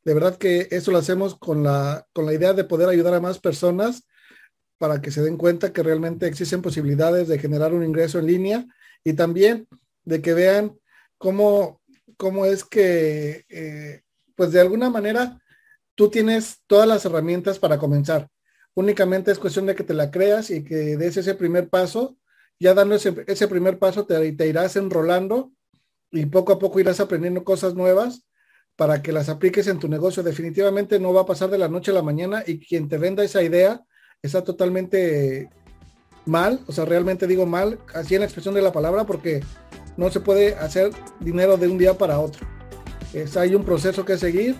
de 0.05 0.13
verdad 0.13 0.37
que 0.37 0.69
eso 0.71 0.91
lo 0.91 0.99
hacemos 0.99 1.35
con 1.35 1.63
la, 1.63 2.05
con 2.13 2.25
la 2.25 2.33
idea 2.33 2.53
de 2.53 2.63
poder 2.63 2.87
ayudar 2.87 3.13
a 3.13 3.19
más 3.19 3.39
personas 3.39 4.05
para 4.79 5.01
que 5.01 5.11
se 5.11 5.21
den 5.21 5.37
cuenta 5.37 5.71
que 5.71 5.83
realmente 5.83 6.25
existen 6.25 6.63
posibilidades 6.63 7.27
de 7.27 7.37
generar 7.37 7.73
un 7.73 7.83
ingreso 7.83 8.17
en 8.17 8.25
línea 8.25 8.65
y 9.03 9.13
también 9.13 9.67
de 10.05 10.21
que 10.21 10.33
vean 10.33 10.79
cómo, 11.17 11.81
cómo 12.17 12.45
es 12.45 12.63
que, 12.63 13.45
eh, 13.49 14.01
pues 14.35 14.53
de 14.53 14.61
alguna 14.61 14.89
manera, 14.89 15.39
tú 15.95 16.09
tienes 16.09 16.61
todas 16.65 16.87
las 16.87 17.03
herramientas 17.05 17.59
para 17.59 17.77
comenzar. 17.77 18.29
Únicamente 18.73 19.31
es 19.31 19.37
cuestión 19.37 19.65
de 19.65 19.75
que 19.75 19.83
te 19.83 19.93
la 19.93 20.11
creas 20.11 20.49
y 20.49 20.63
que 20.63 20.95
des 20.95 21.17
ese 21.17 21.35
primer 21.35 21.67
paso. 21.67 22.17
Ya 22.57 22.73
dando 22.73 22.95
ese, 22.95 23.47
primer 23.47 23.79
paso 23.79 24.05
te, 24.05 24.31
te 24.31 24.47
irás 24.47 24.77
enrolando 24.77 25.51
y 26.09 26.25
poco 26.25 26.53
a 26.53 26.59
poco 26.59 26.79
irás 26.79 27.01
aprendiendo 27.01 27.43
cosas 27.43 27.75
nuevas 27.75 28.25
para 28.77 29.01
que 29.01 29.11
las 29.11 29.27
apliques 29.27 29.67
en 29.67 29.79
tu 29.79 29.89
negocio. 29.89 30.23
Definitivamente 30.23 30.99
no 30.99 31.11
va 31.13 31.21
a 31.21 31.25
pasar 31.25 31.49
de 31.49 31.57
la 31.57 31.67
noche 31.67 31.91
a 31.91 31.95
la 31.95 32.01
mañana 32.01 32.43
y 32.47 32.65
quien 32.65 32.87
te 32.87 32.97
venda 32.97 33.25
esa 33.25 33.43
idea 33.43 33.83
está 34.21 34.43
totalmente 34.43 35.49
mal, 36.25 36.59
o 36.67 36.73
sea, 36.73 36.83
realmente 36.83 37.25
digo 37.25 37.45
mal, 37.45 37.79
así 37.95 38.15
en 38.15 38.21
la 38.21 38.25
expresión 38.25 38.53
de 38.53 38.61
la 38.61 38.73
palabra, 38.73 39.05
porque 39.05 39.41
no 39.95 40.11
se 40.11 40.19
puede 40.19 40.55
hacer 40.55 40.91
dinero 41.21 41.55
de 41.55 41.67
un 41.69 41.77
día 41.77 41.97
para 41.97 42.19
otro. 42.19 42.45
Es, 43.13 43.37
hay 43.37 43.55
un 43.55 43.63
proceso 43.63 44.03
que 44.03 44.17
seguir, 44.17 44.57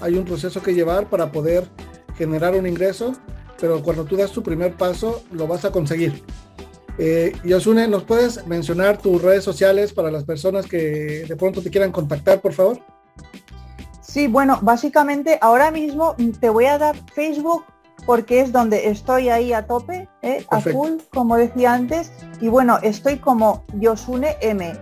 hay 0.00 0.16
un 0.16 0.24
proceso 0.24 0.60
que 0.60 0.74
llevar 0.74 1.08
para 1.08 1.30
poder 1.30 1.68
generar 2.16 2.56
un 2.56 2.66
ingreso, 2.66 3.12
pero 3.60 3.80
cuando 3.80 4.04
tú 4.04 4.16
das 4.16 4.32
tu 4.32 4.42
primer 4.42 4.74
paso, 4.74 5.22
lo 5.30 5.46
vas 5.46 5.64
a 5.64 5.70
conseguir. 5.70 6.24
Eh, 6.98 7.32
Yosune, 7.44 7.86
¿nos 7.86 8.02
puedes 8.02 8.44
mencionar 8.46 8.98
tus 8.98 9.22
redes 9.22 9.44
sociales 9.44 9.92
para 9.92 10.10
las 10.10 10.24
personas 10.24 10.66
que 10.66 11.24
de 11.28 11.36
pronto 11.36 11.62
te 11.62 11.70
quieran 11.70 11.92
contactar, 11.92 12.40
por 12.40 12.52
favor? 12.52 12.80
Sí, 14.00 14.26
bueno, 14.26 14.58
básicamente 14.62 15.38
ahora 15.42 15.70
mismo 15.70 16.16
te 16.40 16.48
voy 16.48 16.64
a 16.64 16.78
dar 16.78 16.96
Facebook, 17.14 17.64
porque 18.06 18.40
es 18.40 18.52
donde 18.52 18.88
estoy 18.88 19.28
ahí 19.28 19.52
a 19.52 19.66
tope, 19.66 20.08
¿eh? 20.22 20.46
a 20.50 20.60
full, 20.60 20.92
como 21.12 21.36
decía 21.36 21.74
antes. 21.74 22.12
Y 22.40 22.48
bueno, 22.48 22.78
estoy 22.82 23.18
como 23.18 23.64
Yosune 23.74 24.36
M. 24.40 24.72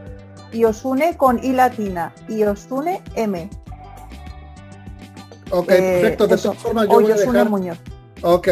Yosune 0.52 1.16
con 1.16 1.42
I 1.42 1.52
latina. 1.52 2.14
Yosune 2.28 3.02
M. 3.16 3.48
Ok, 5.50 5.70
eh, 5.70 6.00
perfecto. 6.00 6.26
De 6.26 6.36
todas 6.36 6.58
formas, 6.58 6.86
yo 6.86 7.00
voy 7.00 7.10
a 7.10 7.16
dejar. 7.16 7.48
Muñoz. 7.48 7.78
Ok, 8.22 8.48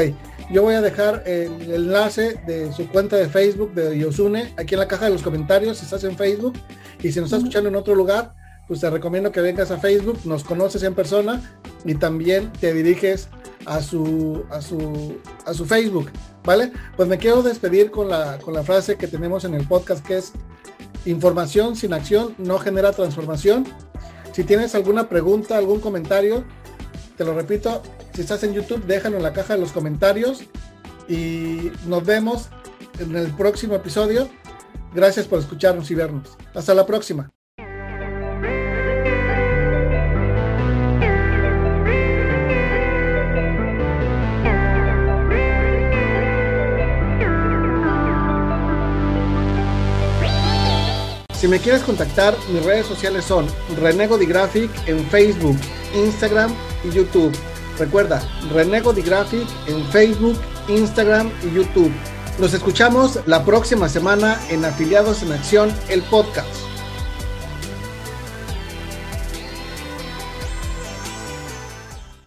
yo 0.50 0.62
voy 0.62 0.74
a 0.74 0.80
dejar 0.80 1.22
el 1.26 1.70
enlace 1.70 2.40
de 2.46 2.72
su 2.72 2.88
cuenta 2.88 3.16
de 3.16 3.28
Facebook 3.28 3.74
de 3.74 3.98
Yosune 3.98 4.52
aquí 4.56 4.74
en 4.74 4.80
la 4.80 4.88
caja 4.88 5.06
de 5.06 5.12
los 5.12 5.22
comentarios 5.22 5.78
si 5.78 5.84
estás 5.84 6.04
en 6.04 6.16
Facebook 6.16 6.54
y 7.02 7.12
si 7.12 7.20
nos 7.20 7.26
estás 7.26 7.38
escuchando 7.38 7.68
en 7.68 7.76
otro 7.76 7.94
lugar, 7.94 8.34
pues 8.68 8.80
te 8.80 8.88
recomiendo 8.90 9.32
que 9.32 9.40
vengas 9.40 9.70
a 9.70 9.78
Facebook, 9.78 10.20
nos 10.24 10.44
conoces 10.44 10.82
en 10.82 10.94
persona 10.94 11.40
y 11.84 11.94
también 11.94 12.52
te 12.52 12.72
diriges 12.72 13.28
a 13.66 13.80
su, 13.80 14.44
a 14.50 14.60
su, 14.60 15.16
a 15.44 15.54
su 15.54 15.64
Facebook, 15.64 16.10
¿vale? 16.44 16.72
Pues 16.96 17.08
me 17.08 17.18
quiero 17.18 17.42
despedir 17.42 17.90
con 17.90 18.08
la, 18.08 18.38
con 18.38 18.54
la 18.54 18.62
frase 18.62 18.96
que 18.96 19.06
tenemos 19.06 19.44
en 19.44 19.54
el 19.54 19.66
podcast 19.66 20.04
que 20.04 20.18
es 20.18 20.32
información 21.04 21.76
sin 21.76 21.92
acción 21.92 22.34
no 22.38 22.58
genera 22.58 22.92
transformación. 22.92 23.66
Si 24.32 24.44
tienes 24.44 24.74
alguna 24.74 25.08
pregunta, 25.08 25.58
algún 25.58 25.80
comentario, 25.80 26.44
te 27.16 27.24
lo 27.24 27.34
repito, 27.34 27.82
si 28.14 28.22
estás 28.22 28.42
en 28.44 28.54
YouTube, 28.54 28.84
déjalo 28.84 29.16
en 29.16 29.22
la 29.22 29.32
caja 29.32 29.54
de 29.54 29.60
los 29.60 29.72
comentarios 29.72 30.42
y 31.08 31.70
nos 31.86 32.04
vemos 32.04 32.48
en 32.98 33.16
el 33.16 33.30
próximo 33.32 33.74
episodio. 33.74 34.28
Gracias 34.94 35.26
por 35.26 35.38
escucharnos 35.38 35.90
y 35.90 35.94
vernos. 35.94 36.36
Hasta 36.54 36.74
la 36.74 36.86
próxima. 36.86 37.32
Si 51.42 51.48
me 51.48 51.58
quieres 51.58 51.82
contactar, 51.82 52.36
mis 52.52 52.64
redes 52.64 52.86
sociales 52.86 53.24
son 53.24 53.48
Renego 53.76 54.16
Graphic 54.16 54.70
en 54.86 55.04
Facebook, 55.06 55.56
Instagram 55.92 56.54
y 56.84 56.94
YouTube. 56.94 57.36
Recuerda, 57.80 58.22
Renego 58.52 58.94
Graphic 58.94 59.48
en 59.66 59.84
Facebook, 59.86 60.38
Instagram 60.68 61.32
y 61.42 61.56
YouTube. 61.56 61.90
Nos 62.38 62.54
escuchamos 62.54 63.18
la 63.26 63.44
próxima 63.44 63.88
semana 63.88 64.40
en 64.50 64.64
Afiliados 64.64 65.24
en 65.24 65.32
Acción, 65.32 65.74
el 65.88 66.02
podcast. 66.02 66.71